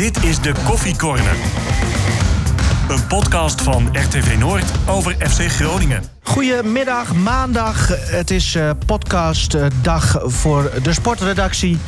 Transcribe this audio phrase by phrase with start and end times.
[0.00, 1.36] Dit is de Koffie Corner.
[2.88, 6.02] Een podcast van RTV Noord over FC Groningen.
[6.22, 7.88] Goedemiddag, maandag.
[8.10, 11.78] Het is uh, podcastdag voor de sportredactie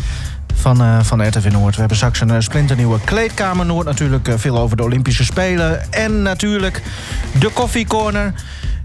[0.55, 1.73] van, uh, van RTV Noord.
[1.75, 3.87] We hebben straks een uh, splinternieuwe kleedkamer Noord.
[3.87, 5.93] Natuurlijk veel over de Olympische Spelen.
[5.93, 6.83] En natuurlijk
[7.39, 8.35] de Koffie Corner.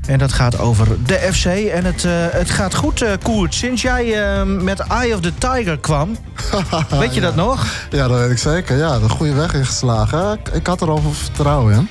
[0.07, 1.45] En dat gaat over de FC.
[1.45, 3.53] En het, uh, het gaat goed, uh, Koert.
[3.53, 6.17] Sinds jij uh, met Eye of the Tiger kwam.
[6.99, 7.25] weet je ja.
[7.25, 7.65] dat nog?
[7.89, 8.77] Ja, dat weet ik zeker.
[8.77, 10.33] Ja, de goede weg ingeslagen.
[10.33, 11.89] Ik, ik had er al vertrouwen in.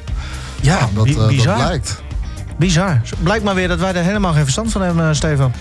[0.61, 1.57] Ja, dat, bizar.
[1.57, 2.03] dat blijkt.
[2.59, 3.01] Bizar.
[3.23, 5.53] Blijkt maar weer dat wij er helemaal geen verstand van hebben, Stefan.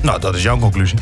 [0.00, 0.98] Nou, dat is jouw conclusie.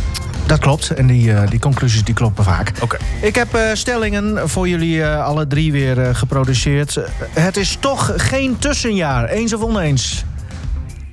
[0.46, 0.90] Dat klopt.
[0.90, 2.72] En die, uh, die conclusies die kloppen vaak.
[2.74, 2.82] Oké.
[2.82, 2.98] Okay.
[3.20, 6.98] Ik heb uh, stellingen voor jullie uh, alle drie weer geproduceerd.
[7.30, 9.28] het is toch geen tussenjaar.
[9.28, 10.24] Eens of oneens?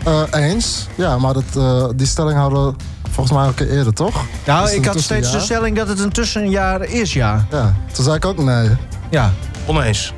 [0.08, 0.88] Uh, eens.
[0.96, 2.74] Ja, maar dat, uh, die stelling hadden we
[3.10, 4.26] volgens mij ook eerder, toch?
[4.46, 7.46] Nou, ik had steeds de stelling dat het een tussenjaar is, ja.
[7.52, 8.70] Ja, toen zei ik ook nee.
[9.10, 9.32] Ja.
[9.66, 10.14] Oneens.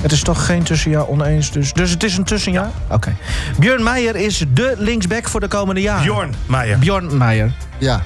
[0.00, 2.64] Het is toch geen tussenjaar oneens, dus, dus het is een tussenjaar?
[2.64, 2.70] Ja.
[2.84, 2.94] Oké.
[2.94, 3.16] Okay.
[3.58, 6.02] Björn Meijer is de linksback voor de komende jaren.
[6.02, 6.78] Bjorn Meijer.
[6.78, 7.52] Bjorn Meijer.
[7.78, 8.02] Ja.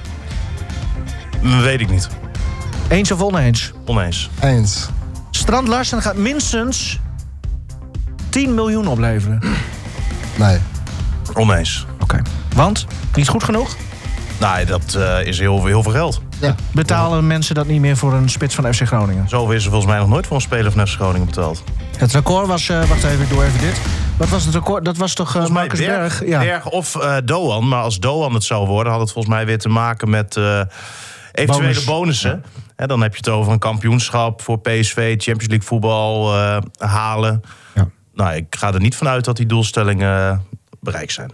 [1.41, 2.07] Weet ik niet.
[2.87, 3.71] Eens of oneens?
[3.85, 4.29] Oneens.
[4.39, 4.89] Eens.
[5.31, 6.99] Strand Larsen gaat minstens
[8.29, 9.41] 10 miljoen opleveren.
[10.35, 10.57] Nee.
[11.37, 11.85] Oneens.
[11.93, 12.03] Oké.
[12.03, 12.21] Okay.
[12.55, 12.85] Want?
[13.15, 13.75] Niet goed genoeg?
[14.39, 16.21] Nee, dat uh, is heel, heel veel geld.
[16.39, 16.55] Ja.
[16.71, 17.23] Betalen ja.
[17.23, 19.29] mensen dat niet meer voor een spits van FC Groningen?
[19.29, 21.63] Zo is er volgens mij nog nooit voor een speler van FC Groningen betaald.
[21.97, 22.69] Het record was...
[22.69, 23.81] Uh, wacht even, ik doe even dit.
[24.17, 24.85] Wat was het record?
[24.85, 26.19] Dat was toch uh, Marcus Berg?
[26.19, 26.29] Berg?
[26.29, 26.39] Ja.
[26.39, 27.67] Berg of uh, Doan.
[27.67, 30.35] Maar als Doan het zou worden, had het volgens mij weer te maken met
[31.31, 31.83] eventuele Bonus.
[31.83, 32.43] bonussen.
[32.43, 32.61] Ja.
[32.75, 36.35] He, dan heb je het over een kampioenschap voor PSV, Champions League voetbal
[36.77, 37.41] halen.
[37.75, 37.87] Ja.
[38.13, 40.45] Nou, ik ga er niet vanuit dat die doelstellingen
[40.91, 41.31] bereikt zijn.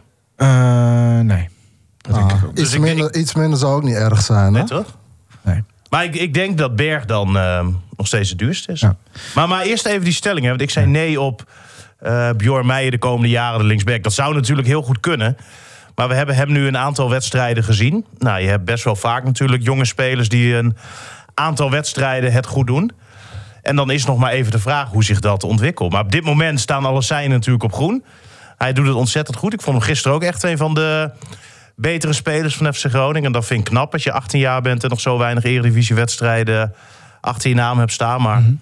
[1.28, 1.50] nee.
[1.98, 4.52] Dat ah, denk ik iets, dus minder, ik, iets minder zou ook niet erg zijn,
[4.52, 4.68] nee, hè?
[4.68, 4.98] toch?
[5.42, 5.64] Nee.
[5.90, 8.80] Maar ik, ik denk dat Berg dan uh, nog steeds het duurste is.
[8.80, 8.96] Ja.
[9.36, 10.44] Maar, maar eerst even die stelling.
[10.44, 11.44] Hè, want ik zei nee op
[12.04, 14.04] uh, Bjorn Meijer de komende jaren de linksback.
[14.04, 15.38] Dat zou natuurlijk heel goed kunnen.
[15.96, 18.06] Maar we hebben hem nu een aantal wedstrijden gezien.
[18.18, 20.30] Nou, je hebt best wel vaak natuurlijk jonge spelers...
[20.30, 20.76] die een
[21.34, 22.92] aantal wedstrijden het goed doen.
[23.62, 25.92] En dan is nog maar even de vraag hoe zich dat ontwikkelt.
[25.92, 28.04] Maar op dit moment staan alle seinen natuurlijk op groen.
[28.64, 29.54] Hij doet het ontzettend goed.
[29.54, 31.10] Ik vond hem gisteren ook echt een van de
[31.76, 33.26] betere spelers van FC Groningen.
[33.26, 36.74] En dat vind ik knap als je 18 jaar bent en nog zo weinig eredivisiewedstrijden
[37.22, 38.22] achter je naam hebt staan.
[38.22, 38.60] Maar mm -hmm.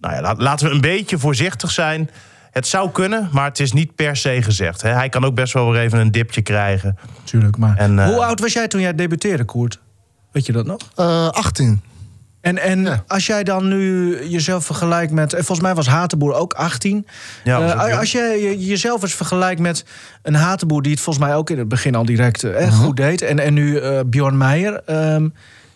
[0.00, 2.10] nou ja, laten we een beetje voorzichtig zijn.
[2.50, 4.82] Het zou kunnen, maar het is niet per se gezegd.
[4.82, 4.90] Hè.
[4.90, 6.98] Hij kan ook best wel weer even een dipje krijgen.
[7.24, 9.80] Tuurlijk, maar en, uh, hoe oud was jij toen jij debuteerde, Koert?
[10.32, 10.80] Weet je dat nog?
[10.96, 11.82] Uh, 18.
[12.44, 13.04] En, en ja.
[13.06, 15.32] als jij dan nu jezelf vergelijkt met...
[15.32, 17.06] Volgens mij was Hatenboer ook 18.
[17.44, 19.84] Ja, uh, als jij jezelf eens vergelijkt met
[20.22, 20.82] een Hatenboer...
[20.82, 22.72] die het volgens mij ook in het begin al direct uh, uh -huh.
[22.72, 23.22] goed deed...
[23.22, 24.82] en, en nu uh, Bjorn Meijer...
[25.14, 25.34] Um...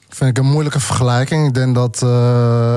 [0.09, 1.47] Vind ik een moeilijke vergelijking.
[1.47, 2.03] Ik denk dat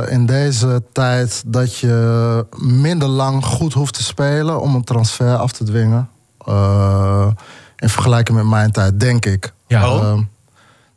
[0.10, 4.62] in deze tijd dat je minder lang goed hoeft te spelen...
[4.62, 6.10] om een transfer af te dwingen.
[7.76, 9.54] In vergelijking met mijn tijd, denk ik.
[9.68, 9.90] Ja.
[9.92, 10.20] Oh.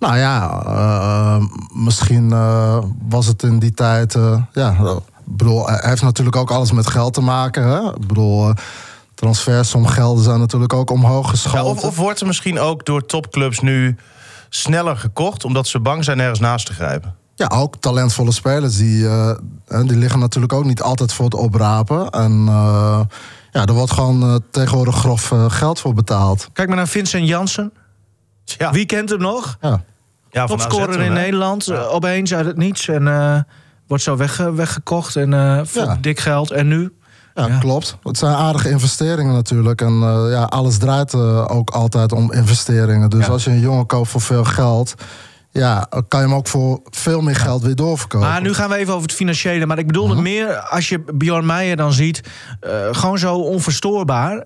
[0.04, 2.78] Nou ja, uh, misschien uh,
[3.08, 4.14] was het in die tijd.
[4.14, 7.62] Uh, ja, ik bedoel, hij heeft natuurlijk ook alles met geld te maken.
[7.62, 7.88] Hè?
[7.88, 8.52] Ik bedoel,
[9.14, 11.58] transfersomgelden zijn natuurlijk ook omhoog geschoten.
[11.58, 13.96] Ja, of, of, wordt er misschien ook door topclubs nu
[14.48, 17.14] sneller gekocht omdat ze bang zijn ergens naast te grijpen?
[17.34, 19.08] Ja, ook talentvolle spelers die,
[19.68, 22.10] die liggen natuurlijk ook niet altijd voor het oprapen.
[22.10, 22.44] En
[23.52, 26.48] ja, er wordt gewoon tegenwoordig grof geld voor betaald.
[26.52, 27.72] Kijk maar naar Vincent Jansen.
[28.44, 28.72] Ja.
[28.72, 29.56] Wie kent hem nog?
[29.60, 29.82] Ja.
[30.34, 31.82] Ja, Topscorer in Nederland, ja.
[31.82, 32.88] opeens uit het niets.
[32.88, 33.38] En uh,
[33.86, 35.98] wordt zo weg, weggekocht en uh, voor ja.
[36.00, 36.50] dik geld.
[36.50, 36.92] En nu?
[37.34, 37.96] Ja, ja, klopt.
[38.02, 39.80] Het zijn aardige investeringen natuurlijk.
[39.80, 41.14] En uh, ja, alles draait
[41.48, 43.10] ook altijd om investeringen.
[43.10, 44.94] Dus als je een jongen koopt voor veel geld...
[45.50, 48.28] Ja, kan je hem ook voor veel meer geld weer doorverkopen.
[48.28, 49.66] Maar nu gaan we even over het financiële.
[49.66, 52.20] Maar ik bedoel het meer als je Bjorn Meijer dan ziet...
[52.92, 54.44] gewoon zo onverstoorbaar.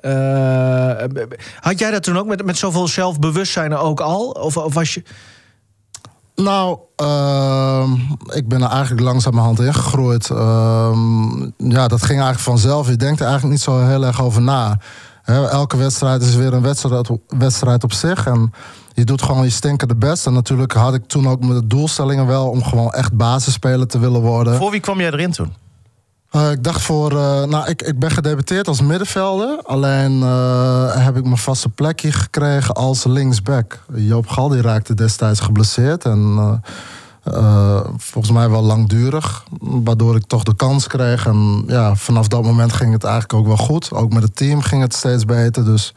[1.60, 4.30] had jij dat toen ook met, met zoveel zelfbewustzijn ook al?
[4.30, 5.02] Of, of was je...
[6.42, 7.90] Nou, uh,
[8.26, 10.28] ik ben er eigenlijk langzamerhand ingegroeid.
[10.30, 10.98] Uh,
[11.56, 12.88] ja, dat ging eigenlijk vanzelf.
[12.88, 14.78] Je denkt er eigenlijk niet zo heel erg over na.
[15.24, 18.26] Elke wedstrijd is weer een wedstrijd, wedstrijd op zich.
[18.26, 18.52] En
[18.94, 20.26] je doet gewoon je stinkende best.
[20.26, 22.48] En natuurlijk had ik toen ook mijn doelstellingen wel...
[22.48, 24.56] om gewoon echt basisspeler te willen worden.
[24.56, 25.52] Voor wie kwam jij erin toen?
[26.32, 27.12] Uh, ik dacht voor.
[27.12, 29.60] Uh, nou, ik, ik ben gedebuteerd als middenvelder.
[29.62, 33.84] Alleen uh, heb ik mijn vaste plekje gekregen als linksback.
[33.94, 36.04] Joop Gal die raakte destijds geblesseerd.
[36.04, 36.62] En
[37.96, 39.44] volgens mij wel langdurig.
[39.60, 41.26] Waardoor ik toch de kans kreeg.
[41.26, 43.92] En ja, vanaf dat moment ging het eigenlijk ook wel goed.
[43.92, 45.64] Ook met het team ging het steeds beter.
[45.64, 45.94] Dus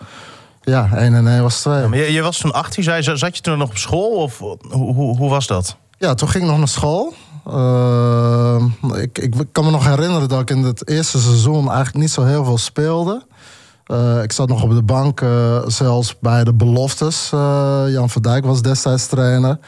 [0.61, 1.81] ja, 1 en 1 was 2.
[1.81, 4.09] Ja, je, je, was toen 18, zei, zat je toen nog op school?
[4.09, 5.75] Of hoe, hoe, hoe was dat?
[5.97, 7.13] Ja, toen ging ik nog naar school.
[7.47, 8.63] Uh,
[9.01, 12.23] ik, ik kan me nog herinneren dat ik in het eerste seizoen eigenlijk niet zo
[12.23, 13.25] heel veel speelde.
[13.87, 17.29] Uh, ik zat nog op de bank, uh, zelfs bij de beloftes.
[17.87, 19.59] Jan van Dijk was destijds trainer.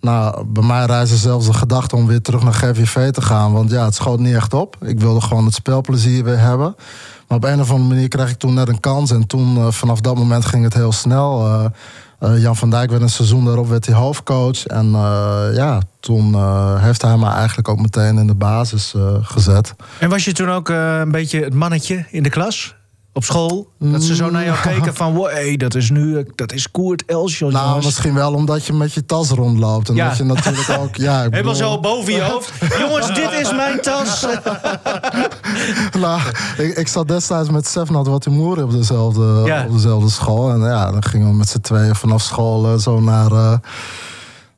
[0.00, 3.52] Nou, bij mij reisde zelfs de gedachte om weer terug naar GVV te gaan.
[3.52, 4.76] Want ja, het schoot niet echt op.
[4.80, 6.74] Ik wilde gewoon het spelplezier weer hebben.
[7.28, 9.10] Maar op een of andere manier kreeg ik toen net een kans.
[9.10, 11.70] En toen, vanaf dat moment ging het heel snel.
[12.20, 14.66] Uh, Jan van Dijk werd een seizoen daarop werd hij hoofdcoach.
[14.66, 19.74] En uh, ja, toen uh, heeft hij me eigenlijk ook meteen in de basis gezet.
[19.98, 22.74] En was je toen ook een beetje het mannetje in de klas?
[23.16, 23.68] Op school?
[23.78, 25.14] Dat ze zo naar jou keken van...
[25.14, 27.46] Wow, hey, dat is nu dat is Koert Elsje.
[27.46, 29.88] Nou, misschien wel omdat je met je tas rondloopt.
[29.88, 30.08] En ja.
[30.08, 30.96] dat je natuurlijk ook...
[30.96, 32.52] Ja, ik Helemaal zo boven je hoofd.
[32.80, 34.26] Jongens, dit is mijn tas.
[36.02, 36.20] nou,
[36.58, 39.64] ik, ik zat destijds met Stefan wat Moer op dezelfde, ja.
[39.64, 40.50] op dezelfde school.
[40.50, 43.32] En ja, dan gingen we met z'n tweeën vanaf school zo naar...
[43.32, 43.52] Uh,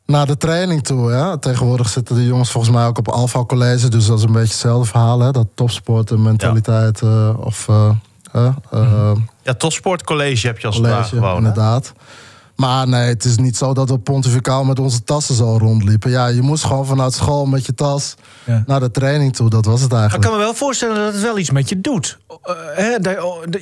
[0.05, 1.11] naar de training toe.
[1.11, 1.39] Hè?
[1.39, 3.89] Tegenwoordig zitten de jongens volgens mij ook op Alpha College.
[3.89, 5.21] Dus dat is een beetje hetzelfde verhaal.
[5.21, 5.31] Hè?
[5.31, 7.01] Dat topsport en mentaliteit.
[7.01, 7.09] Ja.
[7.09, 7.91] Uh, of uh,
[8.35, 11.93] uh, ja, topsportcollege heb je als college, het ware Inderdaad.
[12.59, 16.11] Maar nee, het is niet zo dat we pontificaal met onze tassen zo rondliepen.
[16.11, 18.15] Ja, je moest gewoon vanuit school met je tas
[18.67, 19.51] naar de training toe.
[19.51, 20.25] Dat was het eigenlijk.
[20.25, 22.19] ik kan me wel voorstellen dat het wel iets met je doet.
[22.79, 22.87] Uh,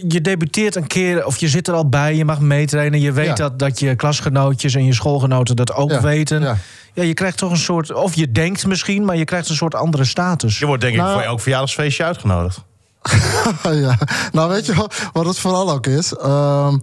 [0.09, 2.17] je debuteert een keer of je zit er al bij.
[2.17, 3.01] Je mag meetrainen.
[3.01, 6.41] Je weet dat, dat je klasgenootjes en je schoolgenoten dat ook weten.
[6.41, 6.57] Ja.
[6.95, 7.03] ja.
[7.03, 7.93] je krijgt toch een soort...
[7.93, 10.59] Of je denkt misschien, maar je krijgt een soort andere status.
[10.59, 12.65] Je wordt denk ik nou, voor elk verjaardagsfeestje uitgenodigd.
[13.87, 13.99] ja,
[14.33, 14.75] nou weet je
[15.13, 16.13] wat het vooral ook is?
[16.13, 16.75] Uh,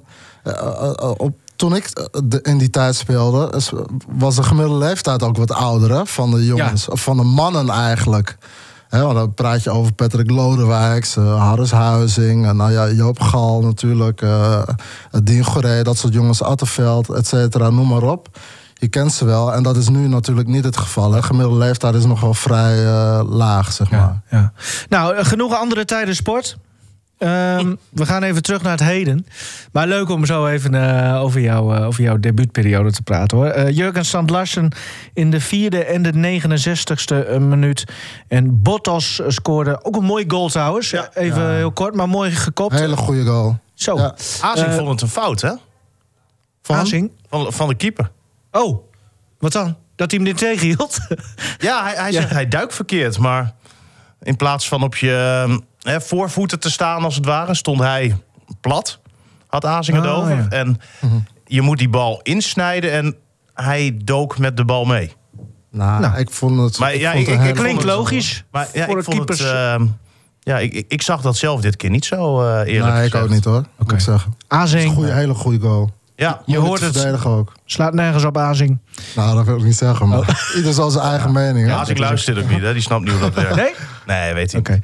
[1.18, 2.10] op, toen ik
[2.42, 3.62] in die tijd speelde,
[4.08, 8.38] was de gemiddelde leeftijd ook wat ouder van de jongens, of van de mannen eigenlijk.
[8.90, 14.22] He, dan praat je over Patrick Lodewijks, uh, Harris Huizing, nou ja, Joop Gal natuurlijk,
[14.22, 14.62] uh,
[15.24, 18.30] Dien Goré, dat soort jongens, Attenveld, et cetera, noem maar op
[18.84, 19.54] je kent ze wel.
[19.54, 21.12] En dat is nu natuurlijk niet het geval.
[21.12, 21.24] Hè.
[21.24, 24.22] Gemiddelde leeftijd is nog wel vrij uh, laag, zeg maar.
[24.30, 24.54] Ja,
[24.90, 26.58] Nou, eh, genoeg andere tijden sport.
[27.18, 29.28] Um, we gaan even terug naar het heden.
[29.72, 33.56] Maar leuk om zo even uh, over, jou, uh, over jouw debuutperiode te praten hoor.
[33.56, 34.72] Uh, Jurgen Sand Larsen
[35.14, 37.84] in de vierde en de 69ste minuut.
[38.28, 40.90] En Bottas scoorde ook een mooi goal trouwens.
[40.90, 41.10] Ja.
[41.14, 41.56] Even ja.
[41.56, 42.80] heel kort, maar mooi gekopt.
[42.80, 43.58] Hele goede goal.
[43.74, 43.98] Zo.
[43.98, 44.16] Ja.
[44.42, 45.52] Azing vond het een fout, hè?
[46.62, 46.76] Van?
[46.76, 47.12] Azing?
[47.30, 48.10] Van, van de keeper.
[48.54, 48.84] Oh,
[49.40, 49.76] wat dan?
[49.96, 51.00] Dat hij hem niet tegenhield?
[51.58, 53.18] Ja, hij, hij zegt hij duikt verkeerd.
[53.18, 53.54] Maar
[54.22, 57.54] in plaats van op je hè, voorvoeten te staan als het ware...
[57.54, 58.16] stond hij
[58.62, 59.00] plat.
[59.48, 60.46] Had Azing het oh, over.
[60.50, 61.16] En mhm.
[61.46, 63.16] je moet die bal insnijden en
[63.54, 65.14] hij dook met de bal mee.
[65.72, 66.80] Nou, nou ik vond het...
[66.80, 68.44] Maar ja, ik, ik, klinkt logisch.
[68.52, 69.40] Maar ja, voor ik vond keepers.
[69.40, 69.82] het...
[69.82, 69.88] Uh,
[70.40, 73.30] ja, ik, ik zag dat zelf dit keer niet zo uh, eerlijk Nee, ik ook
[73.30, 73.66] niet hoor.
[73.80, 74.00] Oké.
[74.00, 74.36] zeggen.
[74.48, 74.98] Azing.
[74.98, 75.92] Een hele goede goal.
[76.24, 77.25] Ja, je hoort het.
[77.25, 77.54] ook.
[77.66, 78.80] Slaat nergens op Azing.
[79.16, 80.30] Nou, dat wil ik niet zeggen, maar oh.
[80.58, 81.68] ieder zal zijn eigen mening.
[81.68, 82.74] Ja, Azing luistert ook niet, hè?
[82.74, 83.56] die snapt niet hoe dat werkt.
[83.56, 83.74] Nee?
[84.06, 84.80] Nee, weet hij Oké.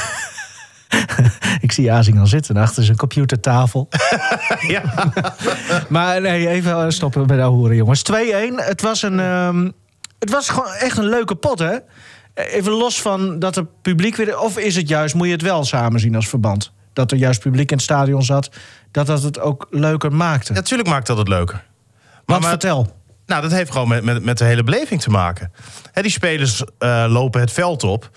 [1.66, 3.88] ik zie Azing al zitten achter zijn computertafel.
[4.74, 4.82] ja.
[5.88, 8.02] maar nee, even stoppen met horen, jongens.
[8.12, 8.14] 2-1.
[8.54, 9.18] Het was een.
[9.18, 9.72] Um,
[10.18, 11.76] het was gewoon echt een leuke pot, hè?
[12.34, 14.38] Even los van dat er publiek weer.
[14.38, 16.72] Of is het juist, moet je het wel samen zien als verband?
[16.94, 18.50] Dat er juist publiek in het stadion zat
[18.90, 20.52] dat dat het ook leuker maakte.
[20.52, 21.64] Natuurlijk maakt dat het leuker.
[22.26, 22.96] Maar, Wat vertel?
[23.26, 25.52] Nou, dat heeft gewoon met, met, met de hele beleving te maken.
[25.92, 28.10] die spelers uh, lopen het veld op,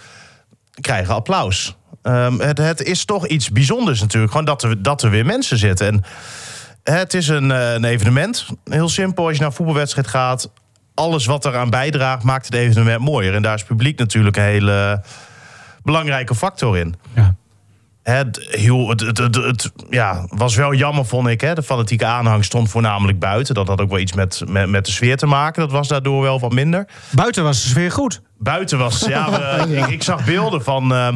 [0.82, 1.78] krijgen applaus.
[2.04, 4.32] Um, het, het, is toch iets bijzonders natuurlijk.
[4.32, 5.88] Gewoon dat er, dat er weer mensen zitten.
[5.88, 6.04] En
[6.84, 8.46] het is een, uh, een evenement.
[8.64, 10.52] Heel simpel, als je naar een voetbalwedstrijd gaat...
[10.94, 13.34] alles wat eraan bijdraagt, maakt het evenement mooier.
[13.34, 15.04] En daar is publiek natuurlijk een hele
[15.84, 16.96] belangrijke factor in.
[17.16, 17.36] Ja.
[18.14, 21.42] Het, heel, het, het, het, ja, was wel jammer, vond ik.
[21.42, 21.54] Hè.
[21.54, 23.56] De fanatieke aanhang stond voornamelijk buiten.
[23.56, 25.62] Dat had ook wel iets met, met, met de sfeer te maken.
[25.62, 26.88] Dat was daardoor wel wat minder.
[27.10, 28.22] Buiten was de sfeer goed.
[28.38, 29.28] Buiten was, ja.
[29.66, 31.08] ik, ik, zag beelden van uh,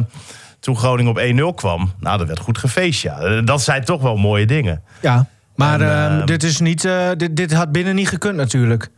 [0.60, 1.92] toen Groningen op 1-0 kwam.
[2.00, 3.40] Nou, dat werd goed gefeest, ja.
[3.40, 4.82] Dat zijn toch wel mooie dingen.
[5.00, 8.90] Ja, maar en, uh, dit, is niet, uh, dit, dit had binnen niet gekund natuurlijk.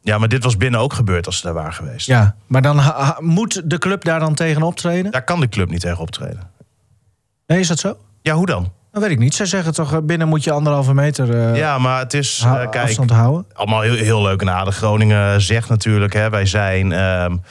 [0.00, 2.06] Ja, maar dit was binnen ook gebeurd als ze daar waren geweest.
[2.06, 2.82] Ja, maar dan
[3.18, 5.12] moet de club daar dan tegen optreden?
[5.12, 6.54] Daar kan de club niet tegen optreden.
[7.46, 7.96] Nee, is dat zo?
[8.22, 8.72] Ja, hoe dan?
[8.92, 9.34] Dat weet ik niet.
[9.34, 12.54] Zij zeggen toch, eh, binnen moet je anderhalve meter uh, ja, maar het is, uh,
[12.54, 13.46] kijk, afstand houden.
[13.52, 14.76] Allemaal heel, heel leuk en aardig.
[14.76, 17.42] Groningen zegt natuurlijk, hè, wij zijn um,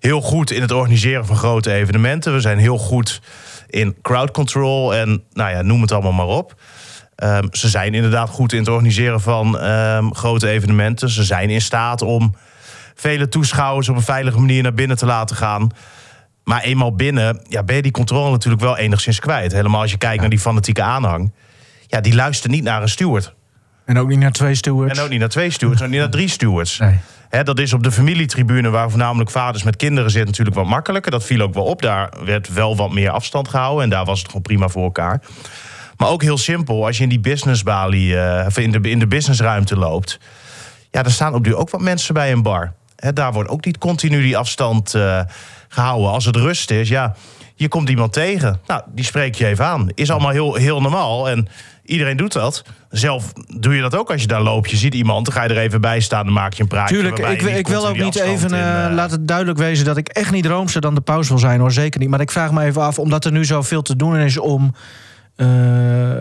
[0.00, 2.32] heel goed in het organiseren van grote evenementen.
[2.32, 3.20] We zijn heel goed
[3.68, 6.54] in crowd control en nou ja, noem het allemaal maar op.
[7.24, 11.10] Um, ze zijn inderdaad goed in het organiseren van um, grote evenementen.
[11.10, 12.34] Ze zijn in staat om
[12.94, 15.70] vele toeschouwers op een veilige manier naar binnen te laten gaan.
[16.48, 19.52] Maar eenmaal binnen ja, ben je die controle natuurlijk wel enigszins kwijt.
[19.52, 21.32] Helemaal als je kijkt naar die fanatieke aanhang.
[21.86, 23.34] Ja, die luistert niet naar een steward.
[23.84, 24.98] En ook niet naar twee stewards.
[24.98, 26.78] En ook niet naar twee stewards, en niet naar drie stewards.
[26.78, 27.44] Nee.
[27.44, 31.10] Dat is op de familietribune, waar voornamelijk vaders met kinderen zitten, natuurlijk wat makkelijker.
[31.10, 31.82] Dat viel ook wel op.
[31.82, 33.84] Daar werd wel wat meer afstand gehouden.
[33.84, 35.22] En daar was het gewoon prima voor elkaar.
[35.96, 39.76] Maar ook heel simpel, als je in die businessbalie, of in de, in de businessruimte
[39.76, 40.20] loopt.
[40.90, 42.72] Ja, er staan op nu ook wat mensen bij een bar.
[42.96, 45.20] Daar wordt ook niet continu die afstand eh,
[45.68, 46.10] gehouden.
[46.10, 47.14] Als het rust is, ja,
[47.54, 48.60] je komt iemand tegen.
[48.66, 49.88] Nou, die spreek je even aan.
[49.94, 51.28] Is allemaal heel, heel normaal.
[51.28, 51.48] En
[51.84, 52.64] iedereen doet dat.
[52.90, 54.70] Zelf doe je dat ook als je daar loopt.
[54.70, 56.24] Je ziet iemand, dan ga je er even bij staan.
[56.24, 56.94] Dan maak je een praatje.
[56.94, 60.30] Tuurlijk, ik, ik wil ook niet even, in, laat het duidelijk wezen dat ik echt
[60.30, 62.08] niet roomser dan de pauze wil zijn hoor, zeker niet.
[62.08, 64.74] Maar ik vraag me even af, omdat er nu zoveel te doen is om
[65.36, 65.46] eh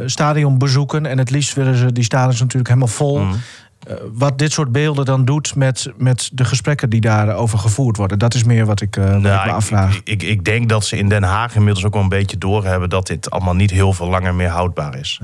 [0.05, 3.19] stadionbezoeken en het liefst willen ze die stadions natuurlijk helemaal vol.
[3.19, 3.35] Mhm.
[3.87, 8.19] Eh, wat dit soort beelden dan doet met, met de gesprekken die daarover gevoerd worden.
[8.19, 9.95] Dat is meer wat ik, eh, wat ik Nou, me ik, afvraag.
[9.95, 12.89] ik, ik, ik denk dat ze in Den Haag inmiddels ook wel een beetje doorhebben
[12.89, 15.19] dat dit allemaal niet heel veel langer meer houdbaar is.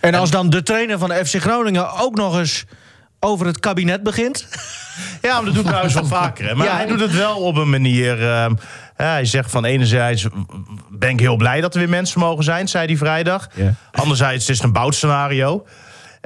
[0.00, 2.64] En als dan de trainer van de FC Groningen ook nog eens
[3.20, 4.46] over het kabinet begint.
[5.22, 6.46] Ja, maar dat doet Buis wel vaker.
[6.48, 6.54] Hè?
[6.54, 6.76] Maar Ja.
[6.76, 8.12] hij doet het wel op een manier.
[8.12, 8.54] ehm,
[8.96, 10.26] ja, hij zegt van enerzijds
[10.90, 13.48] ben ik heel blij dat er weer mensen mogen zijn, zei hij vrijdag.
[13.92, 15.64] Anderzijds het is een boutscenario.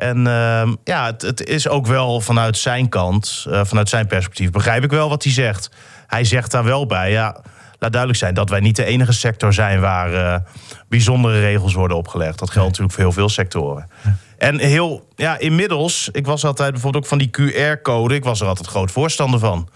[0.00, 4.50] En ehm, ja, het, het is ook wel vanuit zijn kant, eh, vanuit zijn perspectief,
[4.50, 5.70] begrijp ik wel wat hij zegt.
[6.06, 7.36] Hij zegt daar wel bij, ja,
[7.78, 10.40] laat duidelijk zijn dat wij niet de enige sector zijn waar eh,
[10.88, 12.38] bijzondere regels worden opgelegd.
[12.38, 13.90] Dat geldt natuurlijk voor heel veel sectoren.
[14.38, 18.46] En heel, ja, inmiddels, ik was altijd bijvoorbeeld ook van die QR-code, ik was er
[18.46, 19.68] altijd groot voorstander van.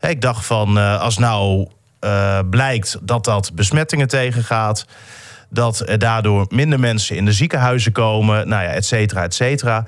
[0.00, 1.68] Ik dacht van, eh, als nou
[2.50, 4.86] blijkt dat dat besmettingen tegengaat,
[5.50, 9.86] dat er daardoor minder mensen in de ziekenhuizen komen, nou ja, et cetera, et cetera.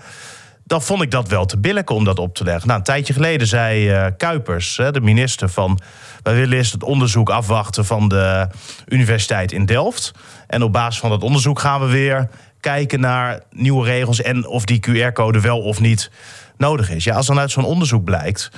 [0.64, 2.66] Dan vond ik dat wel te billijken om dat op te leggen.
[2.66, 5.78] Nou, een tijdje geleden zei eh, Kuipers, de minister, van...
[6.22, 8.48] wij willen eerst het onderzoek afwachten van de
[8.86, 10.12] universiteit in Delft.
[10.46, 12.28] En op basis van dat onderzoek gaan we weer
[12.60, 14.22] kijken naar nieuwe regels...
[14.22, 16.10] en of die QR-code wel of niet
[16.56, 17.04] nodig is.
[17.04, 18.50] Ja, als dan uit zo'n onderzoek blijkt...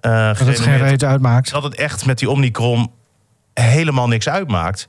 [0.00, 1.50] eh, Dat het geen reet uitmaakt.
[1.50, 2.90] dat het echt met die Omicron
[3.54, 4.86] helemaal niks uitmaakt.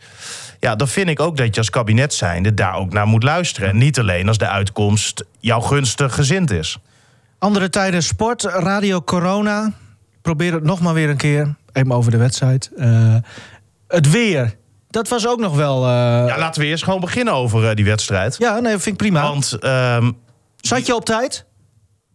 [0.59, 3.69] Ja, dan vind ik ook dat je als kabinet zijnde daar ook naar moet luisteren.
[3.69, 6.77] En niet alleen als de uitkomst jouw gunstig gezind is.
[7.39, 9.71] Andere tijden sport, radio corona.
[10.21, 11.55] Probeer het nog maar weer een keer.
[11.73, 12.71] Even over de wedstrijd.
[12.77, 13.15] Eh,
[13.87, 14.55] het weer.
[14.89, 15.83] Dat was ook nog wel...
[15.83, 15.89] eh,
[16.27, 18.35] Ja, laten we eerst gewoon beginnen over eh, die wedstrijd.
[18.39, 19.21] ja, nee, vind ik prima.
[19.21, 20.11] Want ehm,
[20.57, 21.45] Zat je op tijd?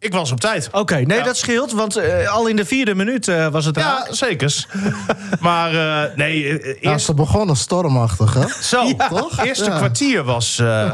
[0.00, 0.68] Ik was op tijd.
[0.72, 1.24] Oké, nee, Ja.
[1.24, 1.72] dat scheelt.
[1.72, 4.06] Want eh, al in de vierde minuut eh, was het raak.
[4.08, 4.66] Ja, zeker.
[5.40, 8.44] maar eh, nee, eh, Ja, eerst ze begonnen stormachtig, hè?
[8.60, 8.92] zo.
[9.08, 9.44] toch?
[9.44, 9.76] Eerste Ja.
[9.76, 10.92] kwartier was eh,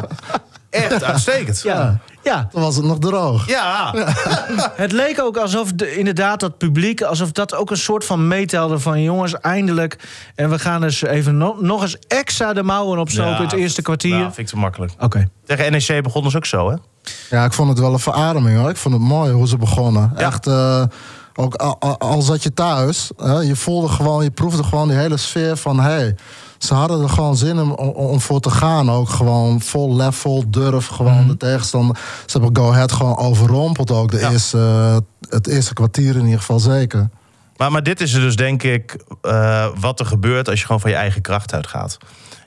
[0.70, 1.62] echt uitstekend.
[1.62, 1.98] Ja.
[2.22, 2.48] ja.
[2.52, 3.48] Toen was het nog droog.
[3.48, 3.94] Ja,
[4.84, 7.02] Het leek ook alsof de, inderdaad dat publiek...
[7.02, 9.02] alsof dat ook een soort van meetelde van...
[9.02, 9.98] jongens, eindelijk.
[10.34, 13.30] En we gaan dus even no- nog eens extra de mouwen opstoken...
[13.30, 14.10] Ja, in het eerste kwartier.
[14.10, 14.92] Nou, vind ik te makkelijk.
[14.98, 15.28] Oké.
[15.46, 16.76] Tegen NEC begonnen ze ook zo, hè?
[17.30, 18.70] Ja, ik vond het wel een verademing hoor.
[18.70, 20.12] Ik vond het mooi hoe ze begonnen.
[20.16, 20.26] Ja.
[20.26, 20.82] Echt, eh,
[21.34, 24.96] ook al, al- al zat je thuis, hè, je voelde gewoon, je proefde gewoon die
[24.96, 26.14] hele sfeer van hey,
[26.58, 28.90] ze hadden er gewoon zin in om, om voor te gaan.
[28.90, 31.96] Ook gewoon vol lef, vol durf, gewoon de tegenstander.
[32.26, 34.10] Ze hebben Go Ahead gewoon overrompeld ook.
[34.10, 34.30] De Ja.
[34.30, 34.96] eerste, eh,
[35.30, 37.08] het eerste kwartier in ieder geval zeker.
[37.56, 40.90] Maar, maar dit is dus denk ik eh, wat er gebeurt als je gewoon van
[40.90, 41.98] je eigen kracht uitgaat.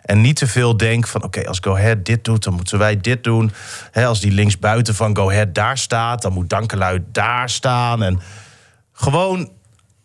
[0.09, 2.99] En niet te veel denkt van oké, als Go Ahead dit doet, dan moeten wij
[2.99, 3.51] dit doen.
[3.91, 8.03] Hè, als die linksbuiten van Go Ahead daar staat, dan moet Dankelui daar staan.
[8.03, 8.21] En
[8.93, 9.51] gewoon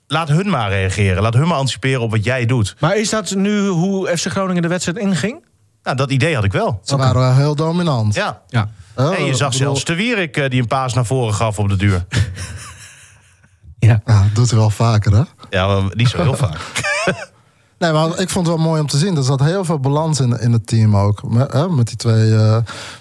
[0.06, 1.22] laat hun maar reageren.
[1.22, 2.76] Laat hun maar anticiperen op wat jij doet.
[2.78, 5.44] Maar is dat nu hoe FC Groningen de wedstrijd inging?
[5.82, 6.80] Nou, dat idee had ik wel.
[6.82, 8.14] Ze waren wel heel dominant.
[8.14, 8.42] Ja.
[8.48, 8.68] Ja.
[8.94, 11.58] Hè, En je zag bedoel, zelfs de Wierik eh, die een paas naar voren gaf
[11.58, 12.04] op de duur.
[13.78, 14.00] ja.
[14.04, 15.22] Ja, dat doet hij wel vaker hè.
[15.50, 16.58] Ja, maar niet zo heel vaak.
[17.78, 19.16] Nee, maar ik vond het wel mooi om te zien.
[19.16, 21.22] Er zat heel veel balans in, in het team ook.
[21.30, 22.56] Met, hè, met die twee, eh,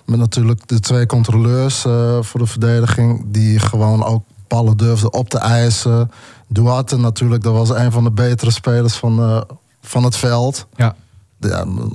[0.05, 3.23] met natuurlijk de twee controleurs eh, voor de verdediging.
[3.27, 6.11] Die gewoon ook ballen durfden op te eisen.
[6.47, 9.41] Duarte natuurlijk, dat was een van de betere spelers van, eh,
[9.81, 10.67] van het veld.
[10.75, 10.95] ja.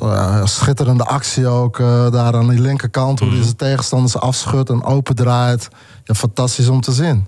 [0.01, 3.21] Ja, schitterende actie ook eh, daar aan die linkerkant.
[3.21, 5.69] Hoe hij zijn tegenstanders afschudt en opendraait.
[6.05, 7.27] Ja, fantastisch om te zien.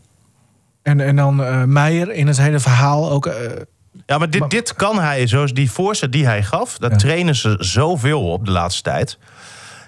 [0.83, 3.30] En, en dan eh Meijer in het hele verhaal ook...
[4.11, 6.97] Ja, maar dit, dit kan hij, zoals die voorzet die hij gaf, daar Ja.
[6.97, 9.19] trainen ze zoveel op de laatste tijd.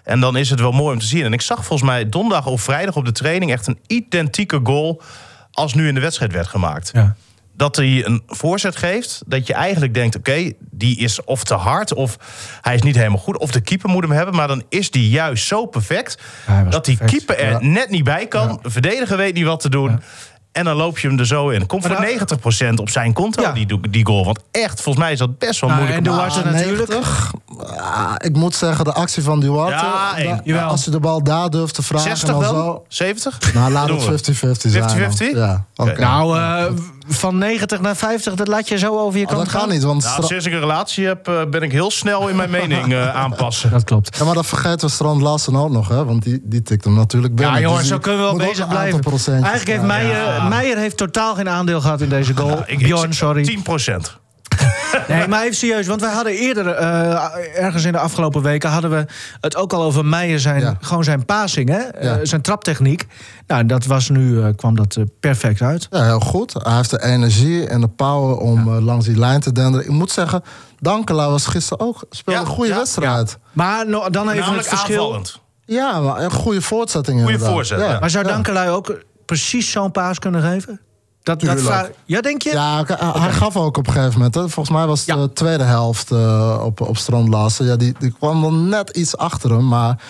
[0.04, 1.24] En dan is het wel mooi om te zien.
[1.24, 5.02] En ik zag volgens mij donderdag of vrijdag op de training echt een identieke goal
[5.50, 6.90] als nu in de wedstrijd werd gemaakt.
[6.92, 7.14] ja.
[7.56, 11.94] Dat hij een voorzet geeft, dat je eigenlijk denkt: oké, die is of te hard,
[11.94, 12.16] of
[12.60, 14.34] hij is niet helemaal goed, of de keeper moet hem hebben.
[14.34, 17.24] Maar dan is die juist zo perfect Ja, dat die perfect.
[17.26, 17.58] keeper er Ja.
[17.60, 18.58] net niet bij kan.
[18.62, 20.00] De verdediger weet niet wat te doen.
[20.52, 21.66] En dan loop je hem er zo in.
[21.66, 23.52] Komt voor nou- 90% op zijn konto, Ja.
[23.52, 24.24] die, die goal.
[24.24, 26.06] Want echt, volgens mij is dat best wel Nou, moeilijk.
[26.06, 26.88] en om Duarte te- natuurlijk.
[26.88, 27.32] 90,
[27.76, 29.84] ah, ik moet zeggen, de actie van Duarte...
[30.44, 32.08] Ja, da- als je de bal daar durft te vragen...
[32.16, 32.44] 60 dan?
[32.44, 33.54] Zo, 70?
[33.54, 34.32] nou, laat het we.
[34.34, 34.82] 50-50 zijn.
[34.86, 34.90] dan.
[34.90, 35.36] 50-50?
[35.36, 36.00] Ja, oké.
[36.00, 36.64] Nou, eh,
[37.08, 39.70] van 90 naar 50, dat laat je zo over je Oh, kant dat kan gaan?
[39.70, 40.02] niet, want...
[40.04, 43.14] Nou, sinds ik een relatie heb, eh, ben ik heel snel in mijn mening eh,
[43.22, 43.70] aanpassen.
[43.70, 44.16] Dat klopt.
[44.18, 46.04] Ja, maar dan vergeten we Strand Lassen ook nog, hè?
[46.04, 47.54] Want die, die tikt hem natuurlijk binnen.
[47.54, 49.00] Ja, jongens, Dus zo kunnen we wel bezig blijven.
[49.26, 49.82] Eigenlijk heeft.
[49.82, 50.48] Meijer, Ja.
[50.48, 52.58] Meijer heeft totaal geen aandeel gehad in deze goal.
[52.58, 53.42] Ik- ik Bjorn, sorry.
[53.44, 54.20] 10 procent.
[55.08, 58.90] Nee, maar even serieus, want wij hadden eerder, eh, ergens in de afgelopen weken, hadden
[58.90, 59.06] we
[59.40, 60.76] het ook al over Meijer zijn, Ja.
[60.80, 61.76] gewoon zijn passing, hè?
[61.78, 63.06] Eh, zijn traptechniek.
[63.46, 65.86] Nou, dat was nu, eh, kwam dat perfect uit.
[65.90, 66.52] Ja, heel goed.
[66.52, 69.86] Hij heeft de energie en de power om langs die lijn te denderen.
[69.86, 70.42] Ik moet zeggen,
[70.80, 72.04] Dankela was gisteren ook...
[72.10, 73.38] speelde Ja, een goede ja, wedstrijd.
[73.52, 74.98] Maar no- dan even Namelijk het verschil.
[75.02, 75.40] aanvallend.
[75.64, 77.54] Ja, maar een goede voortzetting Goede inderdaad.
[77.56, 77.98] voorzet, ja.
[78.00, 78.24] Maar zou.
[78.24, 80.80] Dankelui ook precies zo'n paas kunnen geven?
[81.22, 82.50] Dat, dat ja, denk je?
[82.52, 84.34] Ja, hij- hij gaf ook op een gegeven moment.
[84.34, 84.40] Hè.
[84.48, 85.16] Volgens mij was Ja.
[85.16, 87.66] de tweede helft eh, op, op Strand Lassen.
[87.66, 89.68] Ja, die, die kwam wel net iets achter hem.
[89.68, 90.02] Maar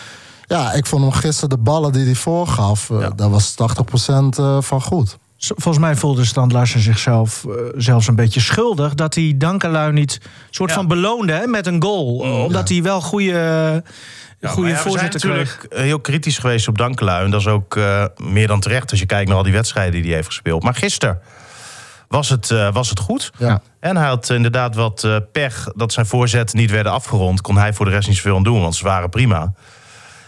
[0.47, 2.91] ja, ik vond hem gisteren de ballen die hij voorgaf...
[2.91, 3.11] eh, Ja.
[3.11, 5.19] daar was 80% eh, van goed.
[5.39, 7.45] Volgens mij voelde Strand Larsen zichzelf
[7.77, 8.95] zelfs een beetje schuldig...
[8.95, 10.77] dat hij Dankelui niet soort Ja.
[10.77, 12.25] van beloonde hè, met een goal.
[12.25, 13.83] Mm, omdat hij wel goede,
[14.43, 15.13] Ja, goede ja, zijn kreeg.
[15.13, 17.25] natuurlijk heel kritisch geweest op Dankelui.
[17.25, 19.93] En dat is ook eh, meer dan terecht als je kijkt naar al die wedstrijden
[19.93, 20.63] die hij heeft gespeeld.
[20.63, 21.21] Maar gisteren
[22.09, 23.31] was het, eh, was het goed.
[23.39, 23.63] Ja.
[23.81, 27.41] En hij had inderdaad wat eh, pech dat zijn voorzetten niet werden afgerond.
[27.41, 29.53] Kon hij voor de rest niet zoveel aan doen, want ze waren prima.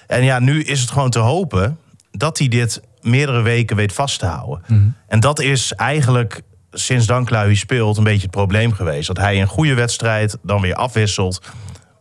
[0.07, 1.79] En ja, nu is het gewoon te hopen
[2.11, 4.65] dat hij dit meerdere weken weet vast te houden.
[4.67, 4.89] Mhm.
[5.09, 6.41] En dat is eigenlijk
[6.73, 9.07] sinds Danklui speelt een beetje het probleem geweest.
[9.07, 11.41] Dat hij een goede wedstrijd dan weer afwisselt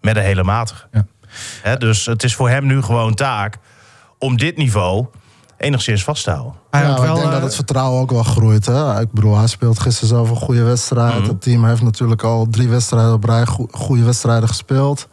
[0.02, 0.88] met een hele matige.
[0.92, 1.06] Ja.
[1.62, 3.58] Hè, dus het is voor hem nu gewoon taak
[4.20, 5.06] om dit niveau
[5.58, 6.54] enigszins vast te houden.
[6.72, 8.66] Ja, wel, ik denk eh, dat het vertrouwen ook wel groeit.
[8.66, 9.00] Hè?
[9.02, 11.20] Ik bedoel, hij speelt gisteren zelf een goede wedstrijd.
[11.20, 11.28] Mhm.
[11.28, 15.08] Het team heeft natuurlijk al drie wedstrijden op rij go- goede wedstrijden gespeeld.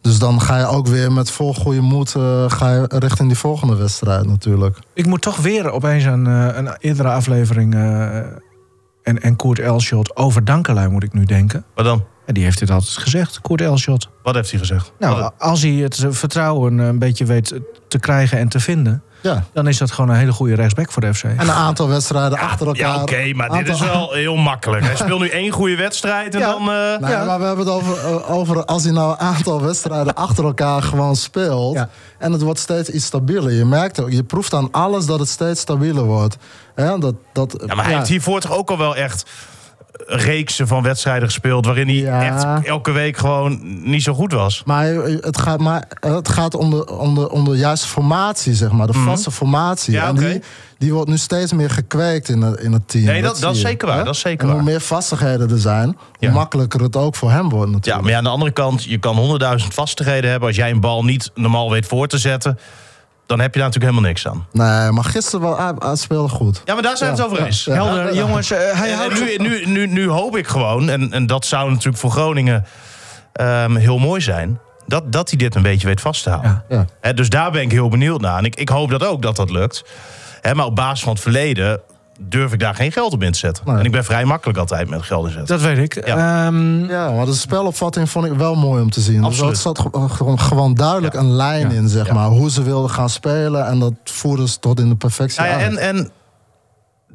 [0.00, 3.38] Dus dan ga je ook weer met vol goede moed eh, ga je richting die
[3.38, 4.78] volgende wedstrijd natuurlijk.
[4.94, 7.74] Ik moet toch weer opeens aan eh, een eerdere aflevering...
[7.74, 8.16] eh,
[9.02, 11.64] en, en Koert Elschot over Dankelui moet ik nu denken.
[11.74, 12.04] Wat dan?
[12.32, 14.08] En die heeft dit altijd gezegd, Koert Elschot.
[14.22, 14.92] Wat heeft hij gezegd?
[14.98, 19.02] Nou, als hij het vertrouwen een beetje weet te krijgen en te vinden...
[19.22, 19.44] Ja.
[19.52, 21.22] dan is dat gewoon een hele goede rechtsback voor de FC.
[21.24, 22.94] En een aantal wedstrijden achter elkaar.
[22.94, 24.84] ja, oké, maar dit is wel heel makkelijk.
[24.84, 26.46] Hij speelt nu één goede wedstrijd en Ja.
[26.50, 26.60] dan...
[26.60, 27.24] eh, Nee, Ja.
[27.24, 30.82] maar we hebben het over, eh, over als hij nou een aantal wedstrijden achter elkaar
[30.82, 31.84] gewoon speelt.
[32.18, 33.52] En het wordt steeds iets stabieler.
[33.52, 36.36] Je merkt ook, je proeft aan alles dat het steeds stabieler wordt.
[36.74, 39.24] Dat, dat, Ja, maar hij heeft hiervoor toch ook al wel echt
[40.06, 41.66] reeksen van wedstrijden gespeeld...
[41.66, 42.22] waarin hij Ja.
[42.22, 44.62] echt elke week gewoon niet zo goed was.
[44.64, 44.86] Maar
[45.20, 48.86] het gaat, maar het gaat om, de, om, de, om de juiste formatie, zeg maar.
[48.86, 49.94] De vaste formatie.
[49.94, 50.02] Mhm.
[50.02, 50.42] Ja, en die,
[50.78, 53.04] die wordt nu steeds meer gekweekt in het, in het team.
[53.04, 54.04] Nee, dat- dat is zeker waar, hè?
[54.04, 54.64] dat is zeker en hoe waar.
[54.64, 56.30] meer vastigheden er zijn, hoe Ja.
[56.32, 58.02] makkelijker het ook voor hem wordt Ja, natuurlijk.
[58.02, 60.48] maar ja, aan de andere kant, je kan honderdduizend vastigheden hebben...
[60.48, 62.58] als jij een bal niet normaal weet voor te zetten...
[63.36, 64.46] dan heb je daar natuurlijk helemaal niks aan.
[64.52, 66.62] Nee, maar gisteren wel, hij, hij speelde goed.
[66.64, 67.64] Ja, maar daar zijn we het over eens.
[67.64, 67.72] Ja.
[67.72, 68.50] Helder, jongens.
[68.50, 69.20] eh, hij En, houdt...
[69.20, 72.64] nu, nu, nu, nu hoop ik gewoon, en, en dat zou natuurlijk voor Groningen
[73.32, 74.60] ehm, heel mooi zijn...
[74.86, 76.64] Dat, dat hij dit een beetje weet vast te houden.
[76.68, 76.76] Ja.
[76.76, 76.84] Ja.
[77.00, 78.38] Hè, dus daar ben ik heel benieuwd naar.
[78.38, 79.84] En ik, ik hoop dat ook dat dat lukt.
[80.40, 81.80] Hè, maar op basis van het verleden
[82.20, 83.64] durf ik daar geen geld op in te zetten.
[83.66, 83.76] Nee.
[83.76, 85.58] En ik ben vrij makkelijk altijd met geld inzetten.
[85.58, 86.06] Dat weet ik.
[86.06, 86.46] Ja.
[86.46, 89.16] Ehm, Ja, maar de spelopvatting vond ik wel mooi om te zien.
[89.16, 89.50] Dus Absoluut.
[89.54, 91.20] er zat ge- gewoon, gewoon duidelijk Ja.
[91.20, 91.76] een lijn Ja.
[91.76, 92.12] in, zeg Ja.
[92.14, 92.28] maar.
[92.28, 93.66] Hoe ze wilden gaan spelen.
[93.66, 96.10] En dat voerden ze tot in de perfectie Nou en, en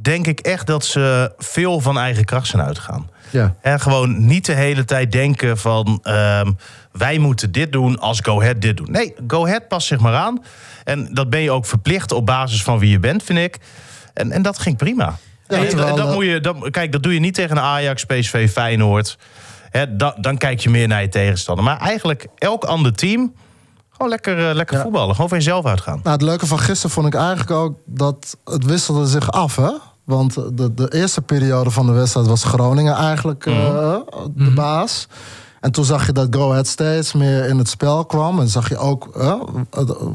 [0.02, 3.10] denk ik echt dat ze veel van eigen kracht zijn uitgegaan.
[3.30, 3.56] Ja.
[3.62, 6.00] En gewoon niet de hele tijd denken van...
[6.04, 6.52] ehm,
[6.92, 8.90] wij moeten dit doen als Go Ahead dit doet.
[8.90, 10.44] Nee, Go Ahead past zich maar aan.
[10.84, 13.58] En dat ben je ook verplicht op basis van wie je bent, vind ik.
[14.18, 15.18] En, en dat ging prima.
[15.48, 17.64] Ja, En terwijl, dat eh, moet je, dat, kijk, dat doe je niet tegen een
[17.64, 19.18] Ajax, PSV, Feyenoord.
[19.98, 21.64] Da- dan kijk je meer naar je tegenstander.
[21.66, 23.34] Maar eigenlijk elk ander team...
[23.92, 24.84] gewoon lekker, eh, lekker Ja.
[24.84, 25.16] voetballen.
[25.16, 26.00] Gewoon van jezelf uitgaan.
[26.04, 29.72] Nou, het leuke van gisteren vond ik eigenlijk ook dat het wisselde zich af, hè?
[30.04, 34.00] Want de, de eerste periode van de wedstrijd was Groningen eigenlijk eh, Mhm.
[34.34, 35.08] de baas.
[35.62, 38.40] En toen zag je dat Go Ahead steeds meer in het spel kwam.
[38.40, 39.34] En zag je ook eh,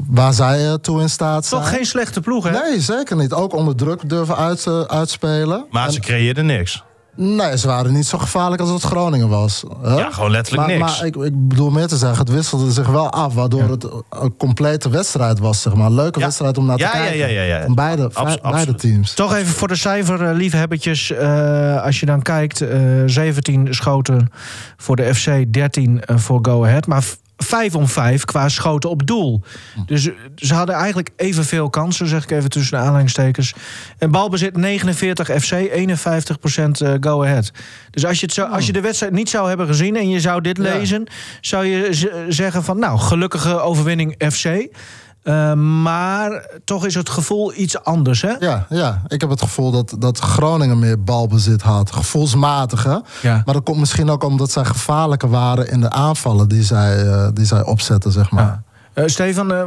[0.07, 1.61] waar zij toe in staat zijn.
[1.61, 2.51] toch geen slechte ploeg, hè?
[2.51, 3.33] Nee, zeker niet.
[3.33, 5.65] Ook onder druk durven uit, eh, uitspelen.
[5.69, 6.83] Maar En- ze creëerden niks.
[7.15, 9.63] Nee, ze waren niet zo gevaarlijk als het Groningen was.
[9.81, 9.93] hè?
[9.95, 10.97] Ja, gewoon letterlijk maar, niks.
[10.97, 13.33] Maar ik, ik bedoel meer te zeggen, het wisselde zich wel af...
[13.33, 15.85] waardoor het een complete wedstrijd was, zeg maar.
[15.85, 16.25] Een leuke Ja.
[16.25, 17.17] wedstrijd om naar te kijken.
[17.17, 17.63] ja, ja, ja.
[17.65, 19.13] Van beide, Abs- beide teams.
[19.13, 21.11] Toch even voor de cijferliefhebbertjes.
[21.11, 24.29] eh als je dan kijkt, eh 17 schoten
[24.77, 26.87] voor de FC, 13 eh, voor Go Ahead.
[26.87, 27.03] Maar
[27.37, 29.41] vijf om vijf qua schoten op doel.
[29.85, 33.53] Dus eh, ze hadden eigenlijk evenveel kansen, zeg ik even tussen de aanhalingstekens.
[33.97, 37.51] En balbezit 49 FC, 51 procent go ahead.
[37.89, 40.19] Dus als je, het zo, als je de wedstrijd niet zou hebben gezien en je
[40.19, 40.63] zou dit Ja.
[40.63, 41.07] lezen,
[41.41, 44.67] zou je zeggen van nou, gelukkige overwinning FC.
[45.23, 48.31] Eh, maar toch is het gevoel iets anders, hè?
[48.39, 51.91] Ja, ja, ik heb het gevoel dat, dat Groningen meer balbezit had.
[51.91, 52.97] Gevoelsmatig, hè?
[53.21, 53.41] Ja.
[53.45, 57.27] Maar dat komt misschien ook omdat zij gevaarlijker waren in de aanvallen die zij, eh,
[57.33, 58.43] die zij opzetten, zeg maar.
[58.43, 58.63] Ja.
[58.93, 59.61] Eh, Stefan, eh,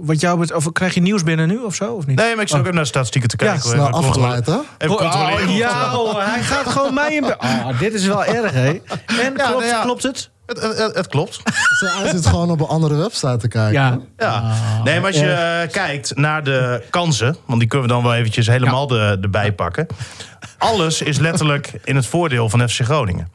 [0.00, 1.92] wat jou bet- of krijg je nieuws binnen nu of zo?
[1.92, 2.16] Of niet?
[2.18, 3.68] Nee, maar ik zit ook even naar statistieken te Ja, kijken.
[3.70, 4.36] Snel Even controleren.
[4.36, 4.84] afgeleid, hè?
[4.86, 5.48] Even controleren.
[5.48, 7.20] Oh, ja, hij gaat gewoon mij in.
[7.20, 8.68] be- Oh, dit is wel erg, hè?
[8.68, 8.82] En
[9.32, 9.82] klopt, nou ja.
[9.82, 10.30] klopt het?
[10.46, 11.40] Het, het, het- het klopt.
[12.00, 13.72] Hij zit gewoon op een andere website te kijken.
[13.72, 13.98] Ja.
[14.16, 14.52] Ja.
[14.84, 18.46] Nee, maar als je kijkt naar de kansen, want die kunnen we dan wel eventjes
[18.46, 19.86] helemaal de, erbij pakken.
[20.58, 23.32] Alles is letterlijk in het voordeel van FC Groningen.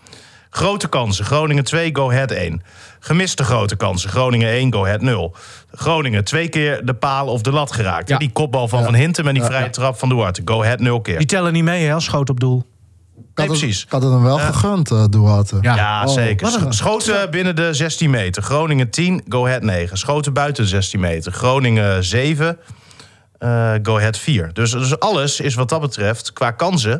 [0.49, 2.61] Grote kansen, Groningen 2, Go Ahead 1.
[2.99, 5.35] Gemiste grote kansen, Groningen 1, Go Ahead 0.
[5.71, 8.09] Groningen twee keer de paal of de lat geraakt.
[8.09, 8.17] Ja.
[8.17, 10.41] Die kopbal van Van Hintem en die vrije trap van Duarte.
[10.45, 11.17] Go Ahead 0 keer.
[11.17, 11.93] Die tellen niet mee, hè?
[11.93, 12.63] als Schoot op doel.
[13.19, 13.83] Ik Nee, had het- precies.
[13.83, 15.57] Ik had het hem wel gegund, eh Duarte.
[15.61, 15.75] Ja.
[15.75, 16.61] Ja, Oh, zeker.
[16.65, 18.43] een- Schoten binnen de 16 meter.
[18.43, 19.97] Groningen 10, Go Ahead 9.
[19.97, 21.31] Schoten buiten de 16 meter.
[21.31, 22.57] Groningen 7,
[23.37, 24.53] eh, Go Ahead 4.
[24.53, 26.91] Dus, dus alles is wat dat betreft qua kansen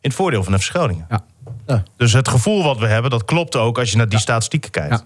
[0.00, 1.06] in het voordeel van FC Groningen.
[1.10, 1.24] Ja.
[1.66, 1.82] Ja.
[1.96, 5.04] Dus het gevoel wat we hebben, dat klopt ook als je naar die statistieken kijkt.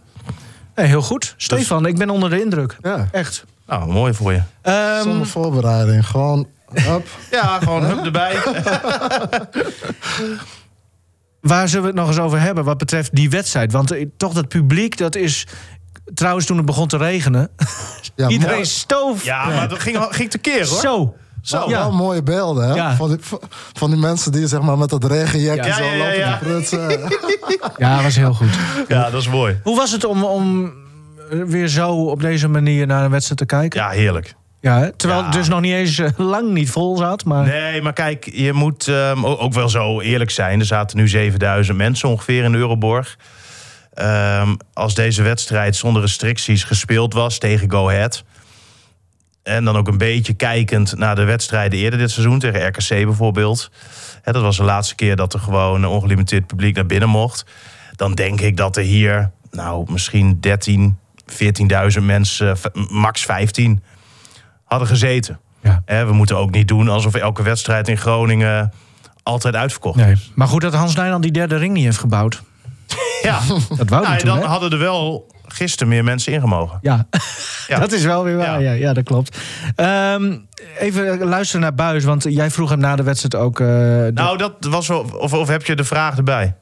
[0.75, 1.35] Heel goed.
[1.37, 2.77] Stefan, ik ben onder de indruk.
[2.83, 3.09] Ja.
[3.13, 3.45] Echt.
[3.67, 4.41] Nou, mooi voor je.
[4.63, 6.07] Ehm, Zonder voorbereiding.
[6.07, 7.07] Gewoon, hup.
[7.31, 8.37] Ja, gewoon hup erbij.
[11.41, 13.73] waar zullen we het nog eens over hebben wat betreft die wedstrijd?
[13.73, 15.47] Want eh, toch dat publiek, dat is...
[16.15, 17.49] Trouwens, toen het begon te regenen...
[18.15, 18.67] Ja, iedereen mooi.
[18.67, 19.25] stoof.
[19.25, 20.81] Ja, maar dat ging, ging tekeer hoor.
[20.81, 21.15] Zo.
[21.43, 21.59] Zo.
[21.59, 21.79] Wel, Ja.
[21.79, 22.75] wel mooie beelden, hè?
[22.75, 22.97] Ja.
[22.97, 23.19] Van, die,
[23.73, 26.39] van die mensen die zeg maar, met dat regenjekje Ja, zo ja, ja, lopen ja.
[26.39, 27.01] te prutsen.
[27.77, 28.49] Ja, was heel goed.
[28.89, 29.61] Ja, dat is mooi.
[29.63, 30.73] Hoe was het om, om
[31.31, 33.81] eh, weer zo op deze manier naar een wedstrijd te kijken?
[33.81, 34.35] Ja, heerlijk.
[34.61, 37.25] Ja, terwijl het dus nog niet eens eh, lang niet vol zat.
[37.25, 40.61] Maar Nee, maar kijk, je moet ehm, ook wel zo eerlijk zijn.
[40.61, 43.17] Er zaten nu 7000 mensen ongeveer in de Euroborg.
[43.95, 48.25] Ehm, als deze wedstrijd zonder restricties gespeeld was tegen Go Ahead...
[49.43, 52.39] en dan ook een beetje kijkend naar de wedstrijden eerder dit seizoen...
[52.39, 53.71] tegen RKC bijvoorbeeld.
[54.23, 57.45] Hè, dat was de laatste keer dat er gewoon een ongelimiteerd publiek naar binnen mocht.
[57.97, 60.99] Dan denk ik dat er hier nou, misschien 13,
[61.99, 62.57] 14.000 mensen,
[62.89, 63.83] max 15
[64.69, 65.41] hadden gezeten.
[65.63, 65.83] Ja.
[66.07, 68.73] We moeten ook niet doen alsof elke wedstrijd in Groningen
[69.23, 70.13] altijd uitverkocht Nee.
[70.13, 70.33] is.
[70.35, 72.43] Maar goed dat Hans Nijland die derde ring niet heeft gebouwd.
[73.23, 73.41] Ja,
[73.77, 74.45] Dat wou hij nou, toen, dan hè?
[74.45, 76.79] hadden er wel gisteren meer mensen ingemogen.
[76.81, 77.07] Ja.
[77.67, 77.79] Ja.
[77.85, 78.47] dat is wel weer waar.
[78.63, 78.73] Ja, Ja.
[78.73, 79.39] ja, dat klopt.
[79.77, 80.37] Ehm,
[80.79, 83.61] even luisteren naar Buis, want jij vroeg hem na de wedstrijd ook...
[83.61, 85.01] eh, de- Nou, dat was wel.
[85.19, 86.55] Of, of heb je de vraag erbij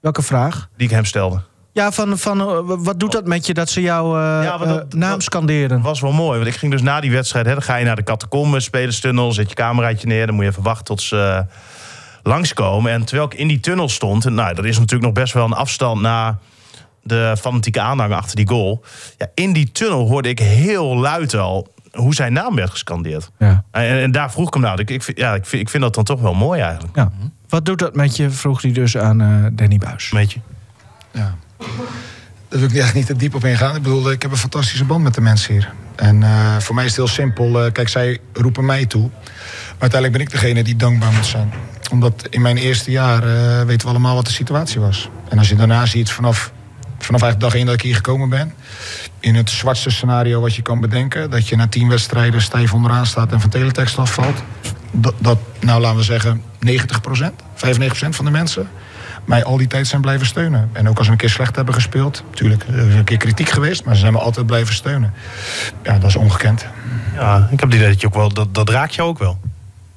[0.00, 0.68] welke vraag?
[0.76, 1.40] die ik hem stelde?
[1.74, 4.68] Ja, van, van eh, wat doet dat met je dat ze jouw eh, Ja, dat-
[4.68, 5.80] eh, naam dat- scanderen?
[5.80, 6.36] was wel mooi.
[6.38, 9.32] Want ik ging dus na die wedstrijd, hè, dan ga je naar de catacombe, spelerstunnel,
[9.32, 11.16] zet je cameraatje neer, dan moet je even wachten tot ze
[11.48, 11.54] eh,
[12.22, 12.92] langskomen.
[12.92, 15.44] En terwijl ik in die tunnel stond, en nou, dat is natuurlijk nog best wel
[15.44, 16.38] een afstand na
[17.02, 18.84] de fanatieke aanhang achter die goal.
[19.18, 23.30] Ja, in die tunnel hoorde ik heel luid al hoe zijn naam werd gescandeerd.
[23.38, 23.64] Ja.
[23.70, 24.80] En, en daar vroeg ik hem nou.
[24.80, 26.96] Ik, ik, vind- ja, ik, vind, ik vind dat dan toch wel mooi eigenlijk.
[26.96, 27.10] ja.
[27.48, 30.10] Wat doet dat met je, vroeg hij dus aan eh, Danny Buis.
[30.10, 30.40] Weet je?
[31.10, 31.34] Ja.
[32.54, 33.76] Daar wil ik echt niet te diep op ingaan.
[33.76, 35.72] Ik bedoel, ik heb een fantastische band met de mensen hier.
[35.96, 37.64] En eh, voor mij is het heel simpel.
[37.64, 39.10] Eh, kijk, zij roepen mij toe.
[39.10, 41.52] Maar uiteindelijk ben ik degene die dankbaar moet zijn.
[41.90, 45.08] Omdat in mijn eerste jaar eh, weten we allemaal wat de situatie was.
[45.28, 46.52] En als je daarna ziet vanaf,
[46.98, 48.54] vanaf eigenlijk dag één dat ik hier gekomen ben...
[49.20, 51.30] in het zwartste scenario wat je kan bedenken...
[51.30, 54.42] dat je na tien wedstrijden stijf onderaan staat en van teletext afvalt...
[54.90, 56.70] dat, dat nou laten we zeggen 90%
[57.54, 58.68] 95% van de mensen
[59.24, 60.70] mij al die tijd zijn blijven steunen.
[60.72, 62.24] En ook als we een keer slecht hebben gespeeld...
[62.30, 63.84] natuurlijk, er is een keer kritiek geweest...
[63.84, 65.12] maar ze zijn me altijd blijven steunen.
[65.82, 66.66] Ja, dat is ongekend.
[67.14, 68.32] Ja, ik heb het idee dat je ook wel.
[68.32, 69.38] Dat, dat raakt je ook wel.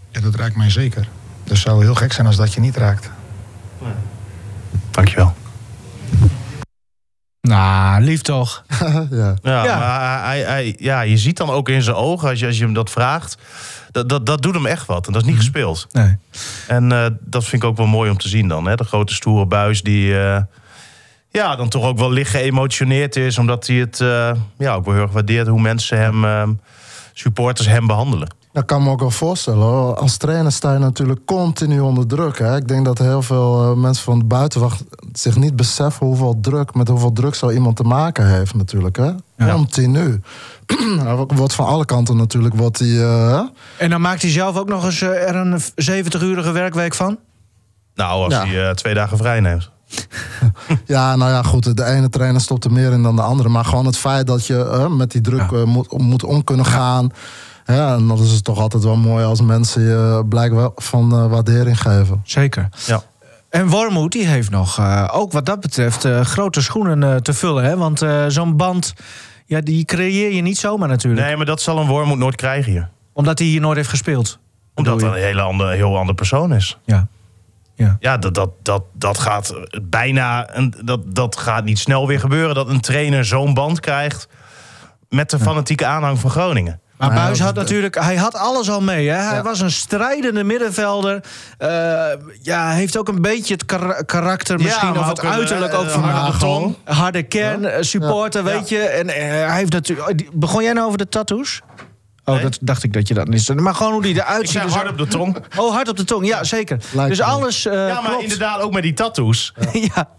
[0.09, 1.07] Ja, dat raakt mij zeker.
[1.43, 3.09] Dus het zou heel gek zijn als dat je niet raakt.
[4.91, 5.33] Dankjewel.
[7.41, 8.63] Nou, lief toch?
[9.09, 9.35] ja.
[9.41, 9.77] Ja, Ja.
[9.79, 12.63] maar hij, hij, ja, je ziet dan ook in zijn ogen als je, als je
[12.63, 13.37] hem dat vraagt.
[13.91, 15.07] Dat, dat, dat doet hem echt wat.
[15.07, 15.87] En dat is niet gespeeld.
[15.91, 16.17] Nee.
[16.67, 18.67] En eh, dat vind ik ook wel mooi om te zien dan.
[18.67, 18.75] Hè?
[18.75, 20.41] De grote stoere buis die eh,
[21.31, 23.37] ja, dan toch ook wel licht geëmotioneerd is.
[23.37, 26.59] Omdat hij het eh, ja, ook wel heel erg waardeert hoe mensen hem,
[27.13, 28.27] supporters hem behandelen.
[28.57, 29.63] Dat kan me ook wel voorstellen.
[29.63, 29.95] Hoor.
[29.95, 32.37] Als trainer sta je natuurlijk continu onder druk.
[32.39, 32.55] Hè.
[32.55, 36.73] Ik denk dat heel veel eh, mensen van de buitenwacht zich niet beseffen hoeveel druk,
[36.75, 38.95] met hoeveel druk zo iemand te maken heeft natuurlijk.
[38.97, 39.11] Hè.
[39.37, 39.53] Ja.
[39.53, 40.21] Continu.
[41.35, 43.01] Wordt van alle kanten natuurlijk wordt hij.
[43.03, 43.41] eh, hè.
[43.77, 47.17] En dan maakt hij zelf ook nog eens eh, er een 70-urige werkweek van?
[47.95, 48.45] Nou, als Ja.
[48.45, 49.69] hij eh, twee dagen vrij neemt.
[50.85, 51.77] ja, nou ja, goed.
[51.77, 53.49] De ene trainer stopt er meer in dan de andere.
[53.49, 57.11] Maar gewoon het feit dat je met die druk moet, moet om kunnen gaan.
[57.67, 61.27] Ja, en dat is het toch altijd wel mooi als mensen je blijkbaar van eh,
[61.27, 62.21] waardering geven.
[62.23, 62.69] Zeker.
[62.85, 63.01] Ja.
[63.49, 67.33] En Wormoed die heeft nog, eh, ook wat dat betreft, eh, grote schoenen eh, te
[67.33, 67.63] vullen.
[67.63, 67.77] Hè?
[67.77, 68.93] Want eh, zo'n band,
[69.45, 71.25] ja, die creëer je niet zomaar natuurlijk.
[71.25, 72.89] Nee, maar dat zal een Wormoed nooit krijgen hier.
[73.13, 74.39] Omdat hij hier nooit heeft gespeeld.
[74.75, 75.05] Omdat je?
[75.05, 76.77] een hele andere, heel ander persoon is.
[76.85, 77.07] Ja.
[77.75, 77.97] Ja.
[77.99, 79.53] Ja, dat, dat, dat, dat gaat
[79.83, 80.55] bijna.
[80.57, 82.55] Een, dat, dat gaat niet snel weer gebeuren.
[82.55, 84.27] Dat een trainer zo'n band krijgt.
[85.09, 86.79] met de fanatieke aanhang van Groningen.
[86.97, 89.07] Maar Nou ja, Buis had natuurlijk, hij had alles al mee.
[89.09, 89.15] Hè?
[89.15, 89.41] Hij Ja.
[89.43, 91.23] was een strijdende middenvelder.
[91.57, 91.69] Eh,
[92.41, 95.73] ja, heeft ook een beetje het kar- karakter, Ja, misschien maar of het een, uiterlijk
[95.73, 96.75] eh, ook van harde beton.
[96.83, 98.51] harde kern, eh, supporter, Ja.
[98.51, 98.79] weet je.
[98.79, 100.09] En eh, hij heeft natuurlijk.
[100.09, 101.61] oh, Begon jij nou over de tattoos?
[102.25, 102.43] Oh, Nee.
[102.43, 103.55] dat dacht ik dat je dat niet.
[103.55, 104.61] Maar gewoon hoe die eruit Ik ziet.
[104.61, 105.37] dus- hard op de tong.
[105.57, 106.77] Oh, hard op de tong, ja, zeker.
[106.91, 107.65] Lijkt dus alles.
[107.65, 108.23] eh, Ja, maar klopt.
[108.23, 109.53] inderdaad ook met die tattoos.
[109.93, 110.09] ja,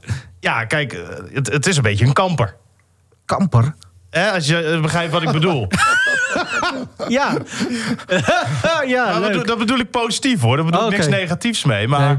[0.41, 1.01] Ja, kijk, eh,
[1.33, 2.57] het, het is een beetje een kamper.
[3.25, 3.75] kamper.
[4.11, 5.67] Hè, als je eh, begrijpt wat ik bedoel.
[7.09, 7.33] Ja.
[8.87, 10.57] ja, Maar dat bedoel- dat bedoel ik positief hoor.
[10.57, 10.97] Daar bedoel ik Oké.
[10.97, 11.89] niks negatiefs mee.
[11.89, 12.17] Maar Nee.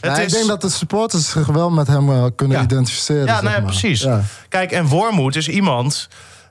[0.00, 0.26] het Ja, is...
[0.26, 2.62] Ik denk dat de supporters zich wel met hem eh, kunnen Ja.
[2.62, 3.24] identificeren.
[3.26, 3.70] Ja, zeg nou ja, maar.
[3.70, 4.00] precies.
[4.00, 4.20] Ja.
[4.48, 6.08] Kijk, en Wormoed is iemand...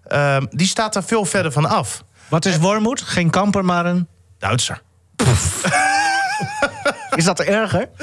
[0.08, 2.04] ehm, die staat daar veel verder van af.
[2.28, 3.02] Wat is Wormoed?
[3.02, 4.08] Geen kamper, maar een.
[4.40, 4.82] Duitser.
[7.16, 7.90] Is dat erger?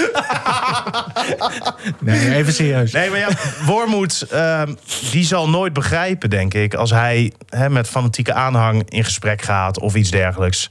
[2.01, 2.93] nee, even serieus.
[2.93, 3.29] Nee, maar ja,
[3.67, 4.75] Wormoed, ehm,
[5.11, 6.75] die zal nooit begrijpen, denk ik...
[6.75, 10.71] als hij hè, met fanatieke aanhang in gesprek gaat of iets dergelijks...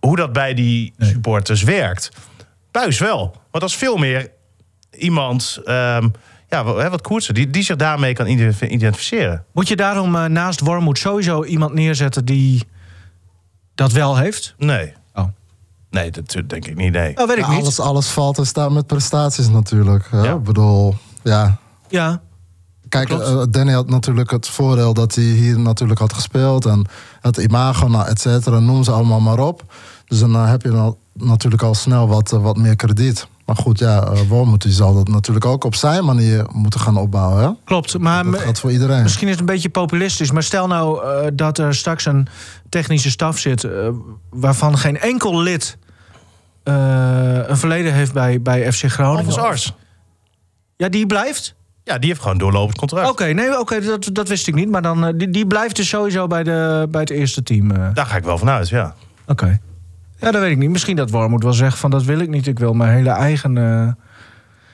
[0.00, 2.10] hoe dat bij die supporters werkt.
[2.70, 3.18] Buis wel.
[3.18, 4.30] Want dat is veel meer
[4.90, 5.60] iemand...
[5.64, 6.08] ehm,
[6.50, 9.44] ja, wat koersen, die, die zich daarmee kan identif- identificeren.
[9.52, 12.62] Moet je daarom eh, naast Wormoed sowieso iemand neerzetten die
[13.74, 14.54] dat wel heeft?
[14.58, 14.92] Nee.
[15.90, 17.16] Nee, dat denk ik niet, nee.
[17.16, 17.60] oh weet ik Ja, niet.
[17.60, 20.06] alles, alles valt en staat met prestaties natuurlijk.
[20.10, 20.22] Hè?
[20.22, 20.34] Ja.
[20.34, 21.58] Ik bedoel, ja.
[21.88, 22.20] Ja,
[22.88, 23.24] Kijk, Klopt.
[23.26, 26.64] eh, Danny had natuurlijk het voordeel dat hij hier natuurlijk had gespeeld.
[26.66, 26.86] En
[27.20, 29.74] het imago, nou, et cetera, noem ze allemaal maar op.
[30.06, 33.26] Dus dan eh, heb je dan natuurlijk al snel wat, eh, wat meer krediet.
[33.50, 36.96] Maar goed, ja, uh, Wormoed die zal dat natuurlijk ook op zijn manier moeten gaan
[36.96, 37.42] opbouwen.
[37.42, 37.50] Hè?
[37.64, 37.98] klopt.
[37.98, 39.02] Maar Dat voor iedereen.
[39.02, 40.30] misschien is het een beetje populistisch.
[40.30, 42.26] Maar stel nou eh, dat er straks een
[42.68, 43.64] technische staf zit...
[43.64, 43.70] eh,
[44.30, 45.78] waarvan geen enkel lid
[46.62, 46.74] eh,
[47.48, 49.16] een verleden heeft bij, bij FC Groningen.
[49.18, 49.72] Alphonse Ars.
[50.76, 51.54] Ja, die blijft?
[51.84, 53.08] Ja, die heeft gewoon doorlopend contract.
[53.10, 54.70] Oké, nee, oké, dat, dat wist ik niet.
[54.70, 57.70] Maar dan, eh, die, die blijft dus sowieso bij, de, bij het eerste team.
[57.70, 57.88] eh.
[57.94, 58.94] Daar ga ik wel vanuit, ja.
[59.26, 59.60] Oké.
[60.20, 60.70] Ja, dat weet ik niet.
[60.70, 62.46] Misschien dat Wormoed wel zegt van dat wil ik niet.
[62.46, 63.52] Ik wil mijn hele eigen...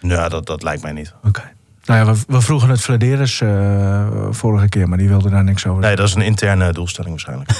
[0.01, 1.15] Nou, dat, dat lijkt mij niet.
[1.25, 1.43] Oké.
[1.87, 5.67] Nou ja, we, we vroegen het Vladeris eh vorige keer, maar die wilde daar niks
[5.67, 5.83] over.
[5.83, 7.51] Nee, dat is een interne doelstelling waarschijnlijk.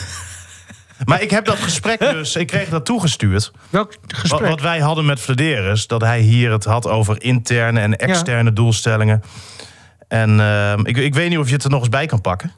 [1.09, 3.53] maar ik heb dat gesprek dus, ik kreeg dat toegestuurd.
[3.71, 4.49] Welk gesprek?
[4.49, 9.23] wat wij hadden met Vladeris, dat hij hier het had over interne en externe doelstellingen.
[10.09, 12.53] En ehm, ik, ik weet niet of je het er nog eens bij kan pakken.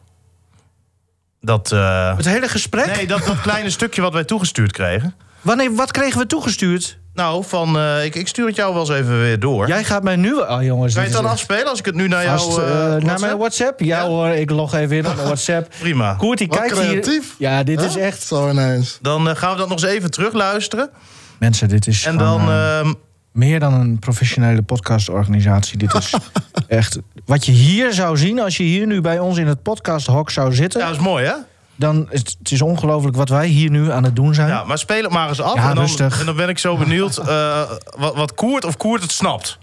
[1.48, 2.96] Dat, eh, Het hele gesprek?
[2.96, 5.14] nee, dat, dat kleine stukje wat wij toegestuurd kregen.
[5.40, 6.98] Wanneer, wat kregen we toegestuurd?
[7.14, 9.68] Nou, van, eh, ik, ik stuur het jou wel eens even weer door.
[9.68, 10.34] Jij gaat mij nu...
[10.34, 12.62] Oh jongens, kan je het dan afspelen als ik het nu naar jou...
[12.62, 13.80] eh, naar mijn WhatsApp?
[13.80, 14.06] Ja, Ja.
[14.06, 15.72] hoor, ik log even in op mijn WhatsApp.
[15.80, 16.14] Prima.
[16.14, 16.88] Koert, die kijkt hier...
[16.88, 17.34] creatief.
[17.38, 18.22] Ja, dit is echt...
[18.22, 18.98] Zo ineens.
[19.02, 20.90] Dan gaan we dat nog eens even terugluisteren.
[21.38, 22.96] Mensen, dit is En gewoon, dan...
[23.32, 25.78] meer dan een professionele podcastorganisatie.
[25.78, 26.14] Dit is
[26.68, 26.98] echt...
[27.24, 30.54] Wat je hier zou zien als je hier nu bij ons in het podcasthok zou
[30.54, 30.80] zitten...
[30.80, 31.34] ja, dat is mooi, hè?
[31.78, 34.48] dan is het, is ongelooflijk wat wij hier nu aan het doen zijn.
[34.48, 35.54] Ja, maar speel het maar eens af.
[35.54, 36.20] Ja, en, dan, rustig.
[36.20, 39.58] en dan ben ik zo benieuwd eh, wat, wat Koert of Koert het snapt.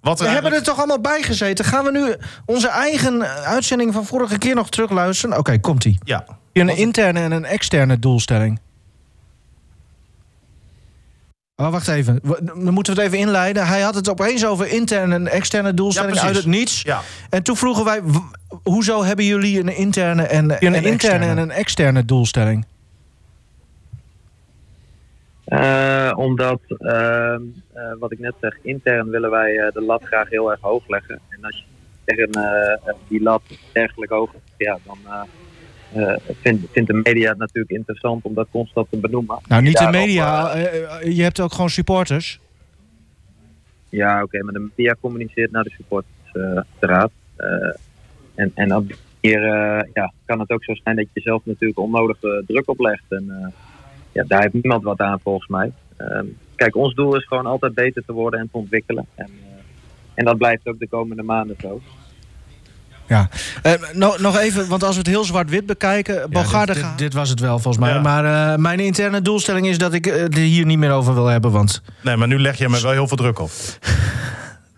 [0.00, 1.64] Wat We hebben er toch allemaal bij gezeten.
[1.64, 5.38] Gaan we nu onze eigen eh, uitzending van vorige keer nog terugluisteren?
[5.38, 5.98] Oké, komt-ie.
[6.04, 6.24] Ja.
[6.52, 8.60] Een interne en een externe doelstelling.
[11.56, 12.20] Oh, wacht even.
[12.42, 13.66] Dan moeten we het even inleiden.
[13.66, 16.82] Hij had het opeens over interne en externe doelstelling Ja, uit het niets.
[16.82, 17.00] Ja.
[17.30, 18.02] En toen vroegen wij,
[18.62, 22.66] hoezo hebben jullie een interne en een, interne interne en een externe doelstelling?
[25.44, 30.28] Eh, omdat, ehm, eh, wat ik net zeg, intern willen wij eh, de lat graag
[30.28, 31.20] heel erg hoog leggen.
[31.28, 31.64] En als je
[32.04, 34.98] tegen eh, die lat dergelijk hoog legt, ja, dan
[35.94, 39.38] eh, vindt, vindt de media het natuurlijk interessant om dat constant te benoemen.
[39.48, 40.54] Nou, niet de media.
[40.54, 42.40] eh, eh, je hebt ook gewoon supporters.
[43.88, 47.10] ja, oké, maar de media communiceert naar de supportersraad.
[47.36, 47.46] Eh
[48.34, 51.78] en, en op die manier ja, kan het ook zo zijn dat je zelf natuurlijk
[51.78, 53.04] onnodige druk oplegt.
[53.08, 53.52] En
[54.12, 55.72] ja, daar heeft niemand wat aan volgens mij.
[55.96, 56.26] Ehm,
[56.56, 59.06] kijk, ons doel is gewoon altijd beter te worden en te ontwikkelen.
[59.14, 59.30] En,
[60.14, 61.80] en dat blijft ook de komende maanden zo.
[63.08, 63.28] Ja.
[63.62, 66.30] Eh, no- nog even, want als we het heel zwart-wit bekijken...
[66.30, 67.94] Bogarde dit- dit, dit was het wel volgens mij.
[67.94, 68.00] Ja.
[68.00, 71.26] Maar eh, mijn interne doelstelling is dat ik eh, het hier niet meer over wil
[71.26, 71.50] hebben.
[71.50, 73.50] Want Nee, maar nu leg je me wel heel veel druk op.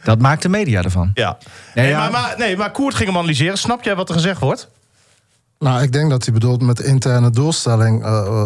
[0.04, 1.10] Dat maakt de media ervan.
[1.14, 1.38] Ja.
[1.74, 1.98] Nee, Nee, ja.
[1.98, 3.58] Maar, maar, nee, maar Koert ging hem analyseren.
[3.58, 4.68] Snap jij wat er gezegd wordt?
[5.58, 8.04] Nou, ik denk dat hij bedoelt met interne doelstelling.
[8.04, 8.44] eh, eh,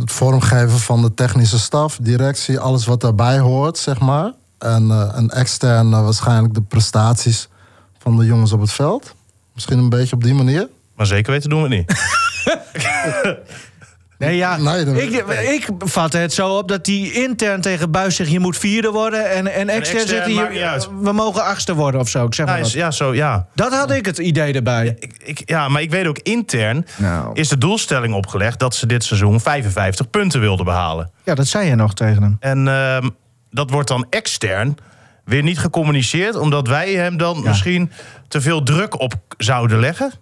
[0.00, 4.32] het vormgeven van de technische staf, directie, alles wat daarbij hoort, zeg maar.
[4.58, 7.48] En, eh, en extern eh, waarschijnlijk de prestaties
[8.08, 9.14] van de jongens op het veld.
[9.54, 10.68] Misschien een beetje op die manier.
[10.96, 11.96] Maar zeker weten doen we het niet.
[14.18, 14.56] Nee, ja.
[14.56, 18.30] Nee, ik, ik vat het zo op dat die intern tegen Buis zegt...
[18.30, 19.30] je moet vierde worden.
[19.30, 20.80] En, en extern, extern zegt hij...
[21.02, 22.24] we mogen achtste worden of zo.
[22.26, 23.46] Ik zeg maar Ja, is- ja, zo, ja.
[23.54, 24.96] Dat had ik het idee erbij.
[24.98, 27.30] Ik, ik, ja, maar ik weet ook intern Nou.
[27.34, 31.10] is de doelstelling opgelegd dat ze dit seizoen 55 punten wilden behalen.
[31.24, 32.36] Ja, dat zei je nog tegen hem.
[32.40, 33.08] En ehm,
[33.50, 34.76] dat wordt dan extern
[35.28, 37.90] weer niet gecommuniceerd, omdat wij hem dan misschien
[38.28, 40.12] te veel druk op zouden leggen.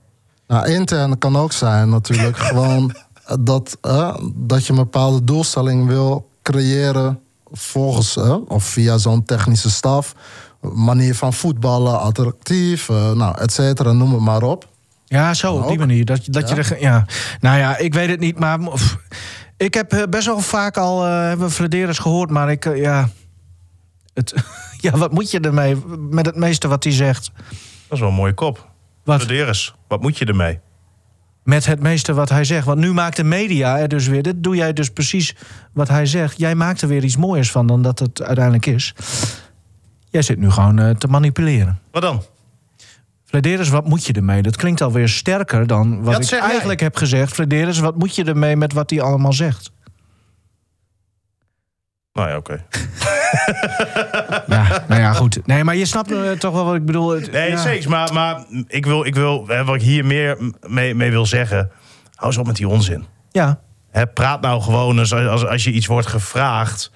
[0.46, 2.94] Nou, intern kan ook zijn natuurlijk gewoon
[3.40, 7.20] dat, eh, dat je een bepaalde doelstelling wil creëren
[7.52, 10.14] volgens eh, of via zo'n technische staf.
[10.60, 14.68] Manier van voetballen, attractief, eh, nou, et cetera, noem het maar op.
[15.04, 16.04] Ja, zo, op die manier.
[16.04, 17.06] Dat, dat Je er, ja.
[17.40, 18.58] Nou ja, ik weet het niet, maar...
[18.58, 18.96] pff,
[19.56, 22.76] ik heb best wel vaak al eh hebben Flederis gehoord, maar ik...
[22.76, 23.08] ja,
[24.14, 24.34] het,
[24.92, 25.76] ja, wat moet je ermee
[26.10, 27.30] met het meeste wat hij zegt?
[27.34, 27.48] Dat
[27.90, 28.68] is wel een mooie kop.
[29.04, 29.26] Wat?
[29.88, 30.58] Wat moet je ermee?
[31.42, 32.66] Met het meeste wat hij zegt.
[32.66, 34.22] Want nu maakt de media er dus weer...
[34.22, 35.34] Dit doe jij dus precies
[35.72, 36.38] wat hij zegt.
[36.38, 38.94] Jij maakt er weer iets mooiers van dan dat het uiteindelijk is.
[40.10, 41.78] Jij zit nu gewoon eh, te manipuleren.
[41.90, 42.22] Wat dan?
[43.24, 44.42] Flederis, wat moet je ermee?
[44.42, 46.38] Dat klinkt alweer sterker dan wat Dat ik jij.
[46.38, 47.32] eigenlijk heb gezegd.
[47.32, 49.70] Flederis, wat moet je ermee met wat hij allemaal zegt?
[52.16, 52.64] Nou ja, oké.
[54.46, 55.46] Ja, nou ja, goed.
[55.46, 57.10] Nee, maar je snapt eh, toch wel wat ik bedoel.
[57.10, 57.56] Het- Nee, ja.
[57.56, 57.90] zeker.
[57.90, 61.70] Maar, maar ik wil, ik wil, hè, wat ik hier meer mee, mee wil zeggen...
[62.14, 63.04] hou eens op met die onzin.
[63.30, 63.58] Ja,
[63.90, 66.90] Hè, praat nou gewoon eens, als, als je iets wordt gevraagd...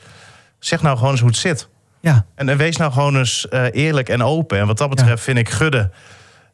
[0.58, 1.68] zeg nou gewoon eens hoe het zit.
[2.00, 2.24] ja.
[2.34, 4.58] En, en wees nou gewoon eens eh, eerlijk en open.
[4.58, 5.90] En wat dat betreft vind ik Gudde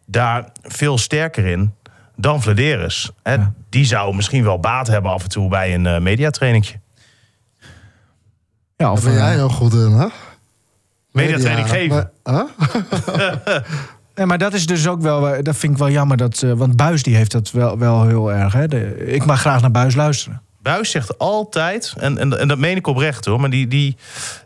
[0.07, 1.75] daar veel sterker in
[2.17, 3.11] dan Vladeris.
[3.23, 3.53] Hè, Ja.
[3.71, 6.75] Die zou misschien wel baat hebben af en toe bij een mediatrainingje.
[8.77, 10.07] Ja of, ben jij eh, heel goed in, hè?
[11.13, 12.11] Mediatraining Media, geven.
[12.25, 12.43] Huh?
[14.15, 15.29] nee, maar dat is dus ook wel...
[15.29, 16.17] eh, Dat vind ik wel jammer.
[16.17, 18.53] Dat, eh, want Buis die heeft dat wel, wel heel erg.
[18.53, 18.69] Hè?
[18.69, 20.43] De, ik mag graag naar Buis luisteren.
[20.63, 23.41] Buis zegt altijd, en, en, en dat meen ik oprecht hoor...
[23.41, 23.97] maar die, die,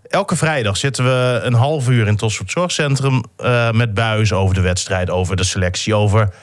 [0.08, 3.22] elke vrijdag zitten we een half uur in het Zorgcentrum...
[3.36, 6.34] eh, met Buis over de wedstrijd, over de selectie, over...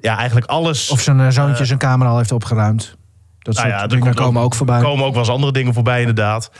[0.00, 0.90] Ja, eigenlijk alles.
[0.90, 2.96] Of zijn eh, zoontje zijn kamer al heeft opgeruimd.
[3.38, 4.76] Dat Nou soort ja, er komt komen ook voorbij.
[4.76, 6.50] Er komen ook wel eens andere dingen voorbij, inderdaad.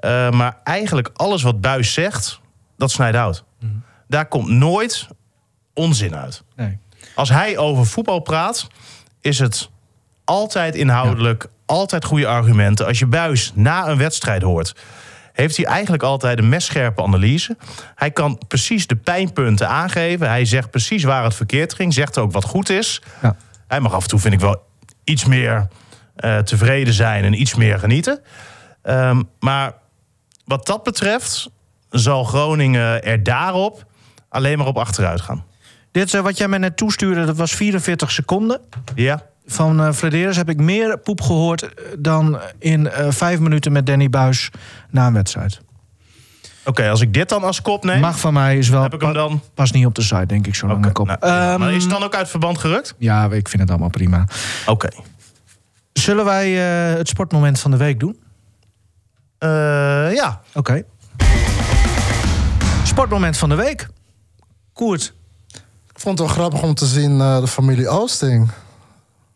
[0.00, 2.40] Eh, maar eigenlijk alles wat Buis zegt,
[2.76, 3.44] dat snijdt hout.
[3.60, 3.72] Mhm.
[4.08, 5.08] Daar komt nooit
[5.74, 6.42] onzin uit.
[6.56, 6.78] Nee.
[7.14, 8.68] Als hij over voetbal praat,
[9.20, 9.70] is het
[10.24, 12.86] altijd inhoudelijk, altijd goede argumenten.
[12.86, 14.74] Als je Buis na een wedstrijd hoort,
[15.32, 17.56] heeft hij eigenlijk altijd een messcherpe analyse.
[17.94, 20.28] Hij kan precies de pijnpunten aangeven.
[20.28, 21.94] Hij zegt precies waar het verkeerd ging.
[21.94, 23.02] Zegt ook wat goed is.
[23.22, 23.36] Ja.
[23.66, 24.62] Hij mag af en toe, vind ik wel,
[25.04, 25.68] iets meer
[26.16, 28.20] eh, tevreden zijn en iets meer genieten.
[28.82, 29.72] Ehm, maar
[30.44, 31.50] wat dat betreft
[31.90, 33.84] zal Groningen er daarop
[34.28, 35.44] alleen maar op achteruit gaan.
[35.92, 38.60] Dit eh, wat jij mij net toestuurde, dat was 44 seconden.
[38.94, 39.22] Ja?
[39.46, 44.10] Van eh Flederis heb ik meer poep gehoord eh, dan in vijf minuten met Danny
[44.10, 44.50] Buis
[44.90, 45.60] na een wedstrijd.
[46.64, 49.00] Oké, als ik dit dan als kop neem, Mag van mij, is wel heb ik
[49.00, 49.40] hem dan...
[49.54, 51.06] pas niet op de site, denk ik, zo een kop.
[51.06, 51.18] nou.
[51.20, 52.94] Ehm, maar is het dan ook uit verband gerukt?
[52.98, 54.24] Ja, ik vind het allemaal prima.
[54.66, 54.88] Oké.
[55.92, 58.16] Zullen wij het sportmoment van de week doen?
[59.40, 60.40] Eh, ja.
[60.54, 60.82] Oké.
[62.84, 63.88] Sportmoment van de week.
[64.72, 65.12] Koert.
[65.92, 68.50] Ik vond het wel grappig om te zien eh, de familie Oosting.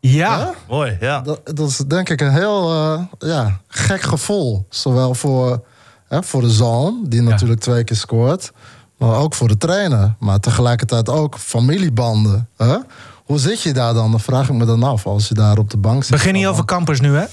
[0.00, 0.38] Ja.
[0.38, 0.52] Ja?
[0.68, 1.20] Mooi, ja.
[1.20, 4.66] Dat, dat is denk ik een heel eh, ja, gek gevoel.
[4.68, 5.64] Zowel voor,
[6.08, 8.52] hè, voor de zoon, die natuurlijk twee keer scoort.
[8.98, 10.14] Maar ook voor de trainer.
[10.18, 12.48] Maar tegelijkertijd ook familiebanden.
[12.56, 12.76] Hè?
[13.24, 14.10] Hoe zit je daar dan?
[14.10, 16.12] Dan vraag ik me dan af als je daar op de bank zit.
[16.12, 17.24] Begin niet over campers nu, hè?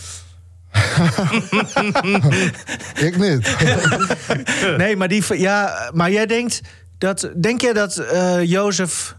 [3.08, 3.56] Ik niet.
[4.78, 6.62] Nee, maar, die, ja, maar jij denkt
[6.98, 7.32] dat.
[7.42, 9.16] Denk jij dat eh Jozef,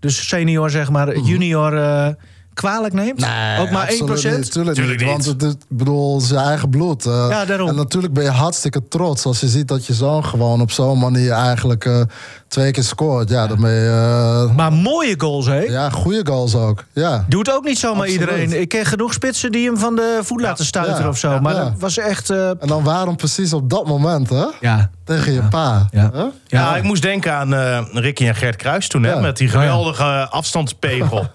[0.00, 2.08] dus senior zeg maar, junior, eh,
[2.54, 3.26] kwalijk neemt?
[3.60, 3.96] Ook maar 1%?
[4.04, 5.02] absoluut niet.
[5.04, 7.06] Want het is, bedoel, zijn eigen bloed.
[7.06, 7.26] eh.
[7.30, 7.68] Ja, daarom.
[7.68, 10.98] En natuurlijk ben je hartstikke trots als je ziet dat je zoon gewoon op zo'n
[10.98, 12.00] manier eigenlijk eh,
[12.48, 13.28] twee keer scoort.
[13.28, 14.46] Ja, dan ben je.
[14.48, 15.58] eh, Maar mooie goals, hè?
[15.60, 16.84] ja, goede goals ook.
[16.92, 17.24] Ja.
[17.28, 18.20] Doet ook niet zomaar Absoluut.
[18.20, 18.60] iedereen.
[18.60, 21.30] Ik ken genoeg spitsen die hem van de voet laten stuiteren Ja, of zo.
[21.30, 21.64] ja, maar ja.
[21.64, 22.30] dat was echt.
[22.30, 24.44] eh, En dan waarom precies op dat moment, hè?
[24.60, 24.90] ja.
[25.04, 25.88] Tegen je pa.
[25.90, 26.10] Ja.
[26.46, 29.52] Ja, ik moest denken aan eh, Ricky en Gert Kruis toen, hè, met die Oh,
[29.54, 29.60] ja.
[29.60, 31.26] geweldige afstandspegel.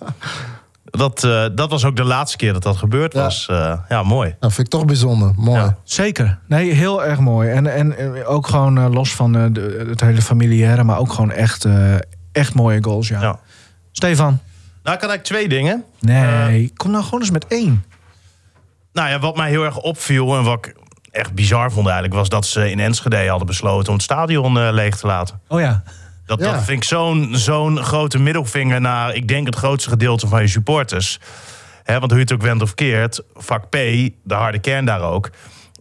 [0.92, 3.22] Dat, eh, dat was ook de laatste keer dat dat gebeurd Ja.
[3.24, 3.48] was.
[3.50, 4.36] Eh, ja, mooi.
[4.40, 5.32] Dat vind ik toch bijzonder.
[5.36, 5.60] Mooi.
[5.62, 5.78] Ja.
[5.84, 6.40] Zeker.
[6.48, 7.50] Nee, heel erg mooi.
[7.50, 11.14] En, en eh, ook gewoon eh, los van eh, de, het hele familiaire, maar ook
[11.14, 11.96] gewoon echt, eh,
[12.32, 13.08] echt mooie goals.
[13.08, 13.22] Ja.
[13.22, 13.40] Ja.
[13.92, 14.40] Stefan.
[14.84, 15.84] Nou, ik had eigenlijk twee dingen.
[16.00, 17.84] Nee, kom nou gewoon eens met één.
[18.94, 20.76] Nou ja, wat mij heel erg opviel en wat ik
[21.12, 22.16] echt bizar vond eigenlijk...
[22.16, 25.40] was dat ze in Enschede hadden besloten om het stadion eh, leeg te laten.
[25.48, 25.84] Oh ja.
[26.30, 26.52] Dat, Ja.
[26.52, 30.48] dat vind ik zo'n zo'n grote middelvinger naar, ik denk, het grootste gedeelte van je
[30.48, 31.20] supporters.
[31.86, 35.30] Want hoe je het ook went of keert, vak P, de harde kern daar ook,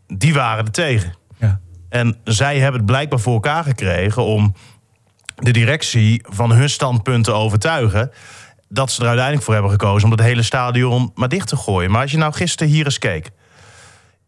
[0.07, 1.15] die waren er tegen.
[1.39, 1.61] ja.
[1.89, 4.55] En zij hebben het blijkbaar voor elkaar gekregen om
[5.35, 8.11] de directie van hun standpunt te overtuigen.
[8.69, 11.91] Dat ze er uiteindelijk voor hebben gekozen om het hele stadion maar dicht te gooien.
[11.91, 13.31] Maar als je nou gisteren hier eens keek.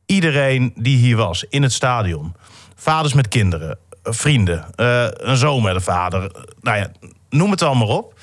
[0.07, 2.35] Iedereen die hier was in het stadion.
[2.75, 6.31] Vaders met kinderen, vrienden, eh, een zoon met een vader.
[6.61, 6.91] Nou ja,
[7.29, 8.19] noem het allemaal op.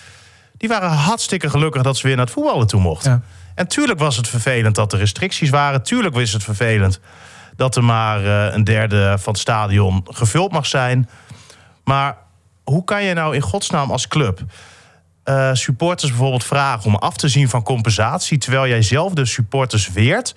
[0.58, 3.12] Die waren hartstikke gelukkig dat ze weer naar het voetballen toe mochten.
[3.12, 3.22] Ja.
[3.56, 5.84] En tuurlijk was het vervelend dat er restricties waren.
[5.84, 7.00] Tuurlijk was het vervelend
[7.56, 11.10] dat er maar eh, een derde van het stadion gevuld mag zijn.
[11.84, 12.18] Maar
[12.64, 14.42] hoe kan je nou in godsnaam als club
[15.24, 19.92] eh, supporters bijvoorbeeld vragen om af te zien van compensatie, terwijl jij zelf de supporters
[19.92, 20.36] weert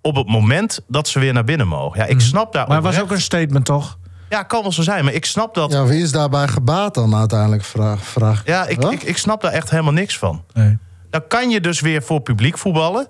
[0.00, 2.00] op het moment dat ze weer naar binnen mogen?
[2.00, 2.62] Ja, ik snap daar.
[2.62, 2.72] Mhm.
[2.72, 3.98] Maar het was ook een statement, toch?
[4.28, 5.72] Ja, kan wel zo zijn, maar ik snap dat.
[5.72, 7.64] Ja, Ja, wie is daarbij gebaat dan uiteindelijk?
[7.64, 8.42] Vraag, vraag.
[8.68, 8.92] ik, Huh?
[8.92, 10.44] ik, ik snap daar echt helemaal niks van.
[10.52, 10.78] Nee.
[11.10, 13.08] Dan kan je dus weer voor publiek voetballen.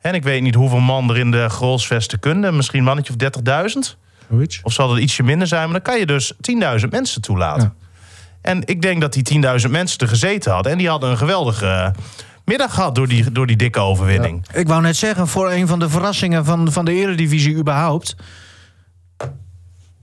[0.00, 2.56] En ik weet niet hoeveel man er in de Grolsvesten kunnen.
[2.56, 3.40] Misschien een mannetje of
[3.92, 3.96] 30.000.
[4.30, 4.60] Zoiets.
[4.62, 5.62] Of zal dat ietsje minder zijn.
[5.62, 6.32] Maar dan kan je dus
[6.82, 7.74] 10.000 mensen toelaten.
[8.42, 10.72] En ik denk dat die 10.000 mensen er gezeten hadden.
[10.72, 11.88] En die hadden een geweldige eh,
[12.44, 14.46] middag gehad door die, door die dikke overwinning.
[14.52, 18.16] Ik wou net zeggen, voor een van de verrassingen van, van de eredivisie überhaupt.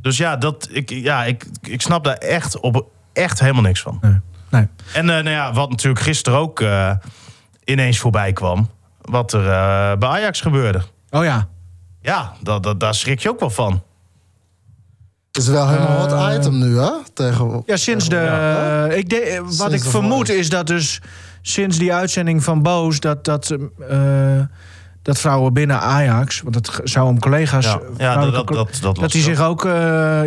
[0.07, 3.99] Dus ja, dat, ik, ja ik, ik snap daar echt, op, echt helemaal niks van.
[4.01, 4.19] Nee.
[4.49, 4.67] nee.
[4.93, 6.91] En eh, nou ja, wat natuurlijk gisteren ook eh,
[7.63, 8.69] ineens voorbij kwam.
[9.01, 10.81] Wat er eh, bij Ajax gebeurde.
[11.09, 11.47] Oh ja.
[12.01, 13.83] Ja, dat, dat, daar schrik je ook wel van.
[15.31, 16.91] Het is wel helemaal wat item nu, hè?
[17.13, 18.15] Tegen, Ja, sinds de.
[18.15, 18.85] Ja.
[18.85, 20.35] ik de, wat Sinds ik de vermoed Voice.
[20.35, 21.01] is dat dus
[21.41, 23.55] sinds die uitzending van Boos dat dat.
[25.07, 27.65] Dat vrouwen binnen Ajax, want het zou om collega's.
[27.65, 29.71] Ja, eh, ja dat, dat, dat, dat, dat die zich ook eh,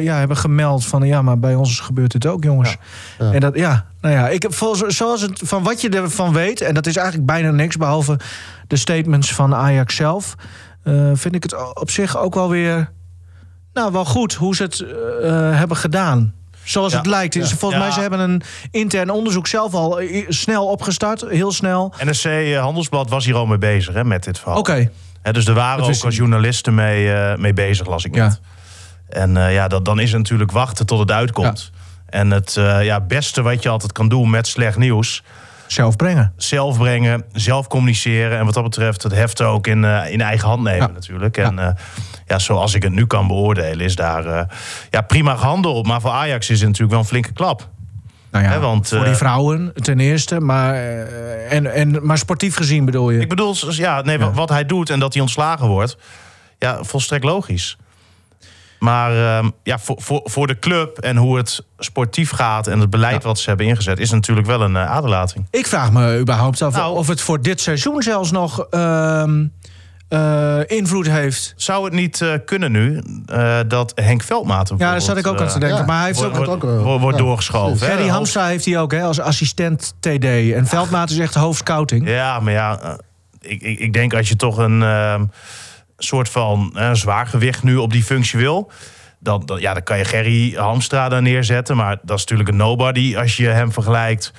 [0.03, 2.77] ja, hebben gemeld van ja, maar bij ons gebeurt dit ook, jongens.
[3.19, 3.27] Ja.
[3.27, 3.33] Ja.
[3.33, 6.61] En dat ja, nou ja, ik heb volgens zoals het van wat je ervan weet,
[6.61, 8.19] en dat is eigenlijk bijna niks behalve
[8.67, 10.35] de statements van Ajax zelf,
[10.83, 12.93] eh, vind ik het op zich ook wel weer,
[13.73, 14.85] nou wel goed hoe ze het
[15.57, 16.35] hebben gedaan.
[16.65, 16.99] Zoals Ja.
[16.99, 17.35] het lijkt.
[17.35, 17.47] Ja.
[17.47, 17.79] Volgens Ja.
[17.79, 21.95] mij ze hebben een intern onderzoek zelf al eh, snel opgestart, heel snel.
[22.05, 24.59] NRC eh, Handelsblad was hier al mee bezig hè, met dit verhaal.
[24.59, 24.91] Oké,
[25.33, 28.41] dus er waren ook als journalisten mee, eh, mee bezig, las ik net.
[29.09, 31.71] En ja, dat, dan is het natuurlijk wachten tot het uitkomt.
[32.07, 35.23] En het ja, beste wat je altijd kan doen met slecht nieuws...
[35.73, 36.33] zelf brengen.
[36.37, 38.39] zelf brengen, zelf communiceren...
[38.39, 40.93] en wat dat betreft het heft ook in, eh, in eigen hand nemen Ja.
[40.93, 41.37] natuurlijk.
[41.37, 41.77] En ja.
[42.27, 44.43] ja, zoals ik het nu kan beoordelen, is daar eh,
[44.91, 45.87] ja, prima gehandeld.
[45.87, 47.69] Maar voor Ajax is het natuurlijk wel een flinke klap.
[48.31, 52.57] Nou ja, want, voor eh, die vrouwen ten eerste, maar, eh, en, en, maar sportief
[52.57, 53.21] gezien bedoel je?
[53.21, 54.31] Ik bedoel, ja, nee, Ja.
[54.31, 55.97] wat hij doet en dat hij ontslagen wordt,
[56.59, 57.77] ja, volstrekt logisch.
[58.81, 62.91] Maar ehm, ja, voor, voor, voor de club en hoe het sportief gaat en het
[62.91, 65.47] beleid wat ze hebben ingezet, is het natuurlijk wel een uh, aderlating.
[65.51, 66.97] Ik vraag me überhaupt af Nou.
[66.97, 69.47] of het voor dit seizoen zelfs nog ehm,
[70.09, 71.53] eh, invloed heeft.
[71.57, 73.03] Zou het niet eh, kunnen nu
[73.67, 75.79] dat Henk Veldmaat Ja, daar zat ik ook aan te denken.
[75.79, 75.85] ja.
[75.85, 76.63] maar hij heeft Wordt, ook...
[76.63, 77.87] wordt, wordt, Ja, doorgeschoven.
[77.87, 80.25] Gerry Hamstra heeft hij ook hè, als assistent TD.
[80.25, 82.09] En Veldmaat is echt hoofdscouting.
[82.09, 82.99] Ja, maar ja,
[83.41, 85.25] ik, ik, ik denk als je toch een ehm,
[86.05, 88.71] soort van eh, zwaargewicht nu op die functie wil.
[89.19, 91.77] Dan, dan, ja, dan kan je Gerry Hamstra daar neerzetten.
[91.77, 94.33] Maar dat is natuurlijk een nobody als je hem vergelijkt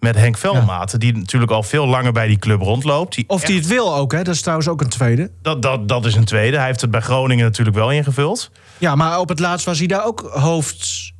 [0.00, 1.00] met Henk Veldmaten.
[1.00, 3.14] Die natuurlijk al veel langer bij die club rondloopt.
[3.14, 4.22] Die Of die het wil ook, hè?
[4.22, 5.30] dat is trouwens ook een tweede.
[5.42, 6.56] dat, dat, dat is een tweede.
[6.56, 8.50] Hij heeft het bij Groningen natuurlijk wel ingevuld.
[8.78, 11.12] Ja, maar op het laatst was hij daar ook hoofd...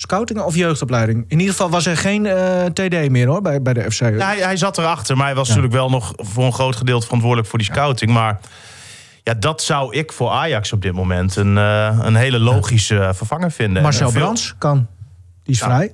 [0.00, 1.24] Scouting of jeugdopleiding?
[1.28, 4.00] In ieder geval was er geen eh, TD meer hoor, bij, bij de FC.
[4.00, 7.04] Ja, hij, hij zat erachter, maar hij was natuurlijk wel nog voor een groot gedeelte
[7.04, 8.10] verantwoordelijk voor die scouting.
[8.10, 8.38] Maar
[9.22, 13.12] ja, dat zou ik voor Ajax op dit moment een, eh, een hele logische eh,
[13.12, 13.82] vervanger vinden.
[13.82, 14.86] Marcel veel- Brands kan.
[15.42, 15.66] Die is Ja.
[15.66, 15.92] vrij.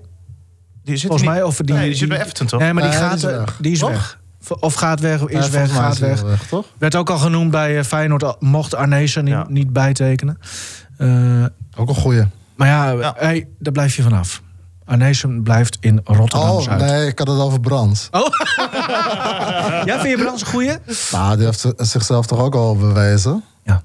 [0.85, 1.43] Die zit Volgens niet- mij.
[1.43, 2.61] Of die, nee, die zit bij Everton toch?
[2.61, 3.57] Nee, maar die Nee, gaat die is weg.
[3.61, 4.19] Die is weg.
[4.61, 6.23] Of gaat weg, is Ja, weg, gaat is weg.
[6.49, 6.67] toch?
[6.79, 9.47] Werd ook al genoemd bij Feyenoord, mocht Arnezen niet, Ja.
[9.49, 10.39] niet bijtekenen.
[10.99, 11.45] Eh,
[11.77, 12.23] Ook een goeie.
[12.57, 13.15] Maar ja, Ja.
[13.17, 14.43] Hey, daar blijf je vanaf.
[14.85, 16.81] Arnezen blijft in Rotterdam-Zuid.
[16.81, 18.09] Oh, nee, ik had het over Brands.
[19.85, 20.73] Ja, vind je Brands een goeie?
[21.13, 23.45] Nou, die heeft zi- zichzelf toch ook al bewezen.
[23.63, 23.83] Ja.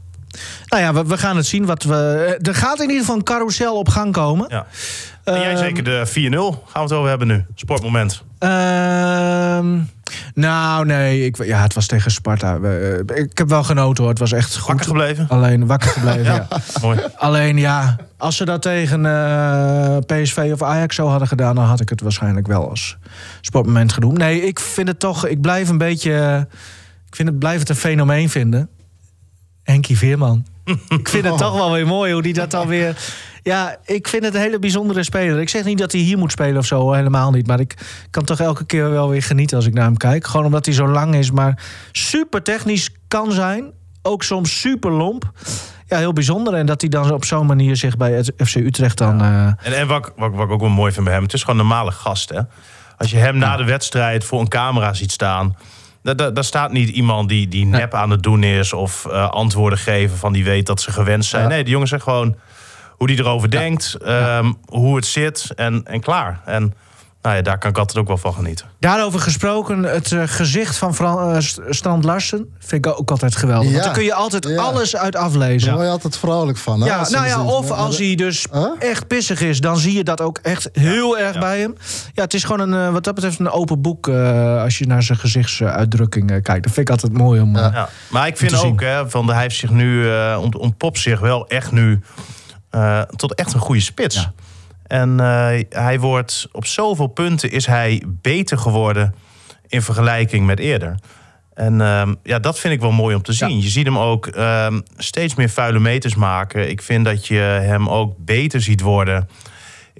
[0.66, 1.66] Nou ja, we, we gaan het zien.
[1.66, 4.46] Wat we, er gaat in ieder geval een carousel op gang komen.
[4.50, 4.66] Ja.
[5.36, 7.46] En jij Ehm, zeker de 4-0 gaan we het over hebben nu.
[7.56, 8.24] Sportmoment.
[8.40, 9.78] Ehm,
[10.34, 11.26] nou, nee.
[11.26, 12.60] Ik, ja, het was tegen Sparta.
[12.60, 14.12] We- eh, Ik heb wel genoten hoor.
[14.12, 14.68] Het was echt goed.
[14.68, 15.26] Wakker gebleven?
[15.30, 16.48] Alleen wakker gebleven, ja.
[16.82, 17.00] Mooi.
[17.18, 21.56] Alleen ja, als ze dat tegen eh, PSV of Ajax zo hadden gedaan...
[21.56, 22.98] dan had ik het waarschijnlijk wel als
[23.42, 24.18] sportmoment genoemd.
[24.18, 25.28] Nee, ik vind het toch...
[25.28, 26.48] Ik blijf een beetje...
[27.08, 28.70] Ik vind het, blijf het een fenomeen vinden.
[29.64, 30.46] Henkie Veerman.
[30.88, 32.98] Ik vind het toch wel weer mooi hoe die dat dan weer...
[33.44, 35.40] Ja, ik vind het een hele bijzondere speler.
[35.40, 37.48] Ik zeg niet dat hij hier moet spelen of zo, helemaal niet.
[37.48, 37.78] Maar ik
[38.10, 40.28] kan toch elke keer wel weer genieten als ik naar hem kijk.
[40.28, 43.72] Gewoon omdat hij zo lang is, maar super technisch kan zijn.
[44.02, 45.32] Ook soms super lomp.
[45.88, 46.54] Ja, heel bijzonder.
[46.54, 49.22] En dat hij dan op zo'n manier zich bij het FC Utrecht dan...
[49.22, 51.34] eh, En, en wat, ik- wat, wat ik ook wel mooi vind bij hem, het
[51.34, 52.30] is gewoon een normale gast.
[52.30, 52.40] Hè?
[52.98, 55.56] Als je hem na de wedstrijd voor een camera ziet staan...
[56.16, 58.74] Daar, staat niet iemand die, die nep aan het doen is...
[58.74, 61.48] of eh, antwoorden geven van die weet dat ze gewenst zijn.
[61.50, 62.36] Nee, die jongen zegt gewoon
[63.00, 66.42] hoe die erover denkt, ehm, hoe het zit en, en klaar.
[66.46, 66.74] En
[67.22, 68.66] nou ja, daar kan ik altijd ook wel van genieten.
[68.80, 73.36] Daarover gesproken, het eh, gezicht van Fran, eh, St- Strand Larsen vind ik ook altijd
[73.36, 73.64] geweldig.
[73.64, 73.84] Want Ja.
[73.84, 74.62] daar kun je altijd Ja.
[74.62, 75.74] alles uit Daar aflezen.
[75.74, 76.82] word je altijd vrolijk van.
[76.82, 76.88] Hè?
[76.88, 77.50] Ja, Als nou ja, ziet.
[77.52, 78.66] of als hij dus Huh?
[78.80, 81.76] echt pissig is, dan zie je dat ook echt heel erg bij hem.
[82.14, 84.86] Ja, het is gewoon een, eh, wat dat betreft een open boek eh, als je
[84.88, 86.64] naar zijn gezichtsuitdrukking kijkt.
[86.64, 87.56] Dat vind ik altijd mooi om.
[87.56, 87.90] Ja.
[88.10, 91.48] Maar ik vind ook, hè, van de, hij heeft zich nu, ont- ontpopt zich wel
[91.48, 92.00] echt nu
[92.70, 94.30] eh, tot echt een goede spits.
[94.90, 99.16] En eh, hij wordt op zoveel punten is hij beter geworden
[99.68, 100.96] in vergelijking met eerder.
[101.54, 103.62] En ehm, ja, dat vind ik wel mooi om te zien.
[103.62, 106.70] Je ziet hem ook ehm, steeds meer vuile meters maken.
[106.70, 109.28] Ik vind dat je hem ook beter ziet worden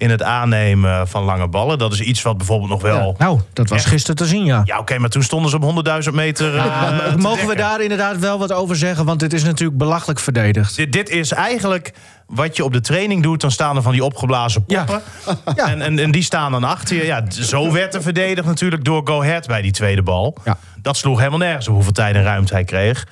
[0.00, 1.78] in het aannemen van lange ballen.
[1.78, 3.14] Dat is iets wat bijvoorbeeld nog wel...
[3.18, 3.24] ja.
[3.24, 3.88] Nou, dat was Echt?
[3.88, 4.62] gisteren te zien, ja.
[4.64, 6.56] Ja, oké, maar toen stonden ze op 100.000 meter.
[6.56, 9.04] eh, Ja, mogen we daar inderdaad wel wat over zeggen?
[9.04, 10.76] Want dit is natuurlijk belachelijk verdedigd.
[10.76, 11.92] Dit, dit is eigenlijk
[12.26, 13.40] wat je op de training doet.
[13.40, 15.00] Dan staan er van die opgeblazen poppen.
[15.56, 15.68] Ja.
[15.68, 17.04] En, en, en die staan dan achter je.
[17.04, 20.36] Ja, zo werd er verdedigd natuurlijk door Go Ahead bij die tweede bal.
[20.44, 20.58] Ja.
[20.82, 23.06] Dat sloeg helemaal nergens op hoeveel tijd en ruimte hij kreeg.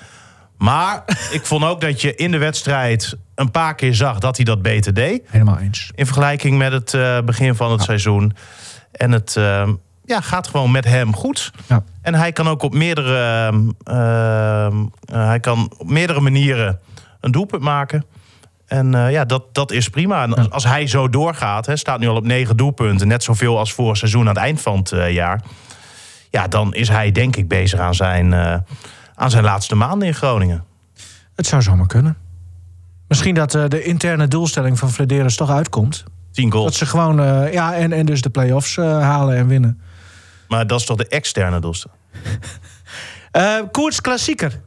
[0.58, 4.44] Maar ik vond ook dat je in de wedstrijd een paar keer zag dat hij
[4.44, 5.22] dat beter deed.
[5.26, 5.90] Helemaal eens.
[5.94, 8.32] In vergelijking met het eh, begin van het seizoen.
[8.92, 9.68] En het eh,
[10.08, 11.50] ja, gaat gewoon met hem goed.
[11.66, 11.82] Ja.
[12.02, 16.80] En hij kan ook op meerdere, ehm, ehm, eh, hij kan op meerdere manieren
[17.20, 18.04] een doelpunt maken.
[18.66, 20.22] En eh, ja, dat, dat is prima.
[20.22, 23.58] En als, als hij zo doorgaat, hè, staat nu al op negen doelpunten, net zoveel
[23.58, 25.42] als vorig seizoen aan het eind van het jaar.
[26.30, 28.64] Ja, dan is hij denk ik bezig aan zijn,
[29.18, 30.64] aan zijn laatste maanden in Groningen.
[31.34, 32.16] Het zou zomaar kunnen.
[33.08, 36.04] Misschien dat eh, de interne doelstelling van Flederis toch uitkomt.
[36.32, 36.78] Tien Dat goals.
[36.78, 39.80] ze gewoon, eh, ja, en, en dus de play-offs eh, halen en winnen.
[40.48, 41.98] Maar dat is toch de externe doelstelling?
[43.30, 44.60] Eh koers klassieker.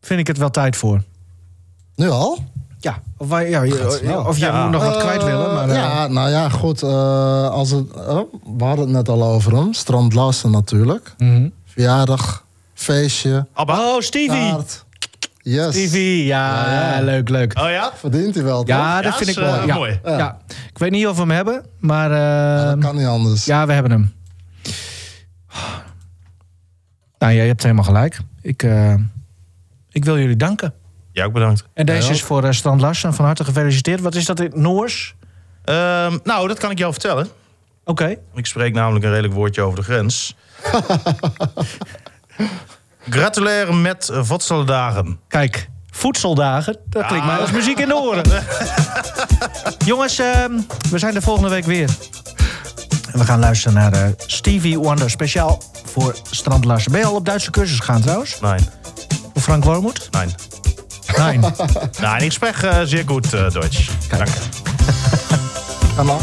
[0.00, 1.02] Vind ik het wel tijd voor.
[1.94, 2.38] Nu al?
[2.78, 4.24] Ja, of, wij, ja, je- snel.
[4.24, 4.62] of jij Ja.
[4.62, 5.54] moet nog wat kwijt willen.
[5.54, 6.82] Maar, ja, nou ja, goed.
[6.82, 8.18] eh, als het, eh,
[8.56, 9.72] we hadden het net al over hem.
[9.72, 11.14] Strand Larsen natuurlijk.
[11.18, 11.48] mhm.
[11.64, 12.44] Verjaardag,
[12.82, 13.78] feestje, Abba?
[13.94, 14.50] Oh, Stevie.
[14.50, 14.84] taart.
[15.42, 15.68] Yes.
[15.74, 17.02] Stevie, ja, Ja, ja.
[17.04, 17.58] leuk, leuk.
[17.58, 17.92] Oh ja?
[17.96, 18.76] Verdient hij wel, toch?
[18.76, 19.58] Ja, dat Ja, vind is, ik mooi.
[19.60, 19.74] eh, ja.
[19.74, 20.00] mooi.
[20.04, 20.16] Ja.
[20.18, 20.38] Ja.
[20.72, 23.44] Ik weet niet of we hem hebben, maar Ja, dat kan niet anders.
[23.44, 24.14] ja, we hebben hem.
[27.18, 28.18] Nou, jij hebt helemaal gelijk.
[28.42, 28.94] Ik, eh,
[29.90, 30.74] ik wil jullie danken.
[31.12, 31.64] Ja, ook bedankt.
[31.74, 32.12] En deze Ja.
[32.12, 33.14] is voor eh, Strand Larsen.
[33.14, 34.00] Van harte gefeliciteerd.
[34.00, 35.14] Wat is dat in Noors?
[35.64, 37.28] Ehm, nou, dat kan ik jou vertellen.
[37.84, 38.16] Oké.
[38.34, 40.34] Ik spreek namelijk een redelijk woordje over de grens.
[43.10, 45.20] Gratuleren met Votseldagen.
[45.28, 46.76] Kijk, voedseldagen.
[46.86, 48.22] Dat klinkt mij als muziek in de oren.
[49.86, 50.52] Jongens, ehm,
[50.90, 51.88] we zijn de volgende week weer.
[53.12, 55.10] En we gaan luisteren naar eh, Stevie Wonder.
[55.10, 55.62] Speciaal
[55.92, 56.66] voor Strand.
[56.90, 58.40] Ben je al op Duitse cursus gegaan trouwens?
[58.40, 58.58] Nee,
[59.32, 60.08] Voor Frank Wormoed?
[60.10, 60.26] nee.
[61.16, 61.38] Nee.
[62.00, 63.90] Nou, ik spreek eh, zeer goed eh, Duits.
[64.08, 64.28] Dank.
[65.96, 66.18] Kan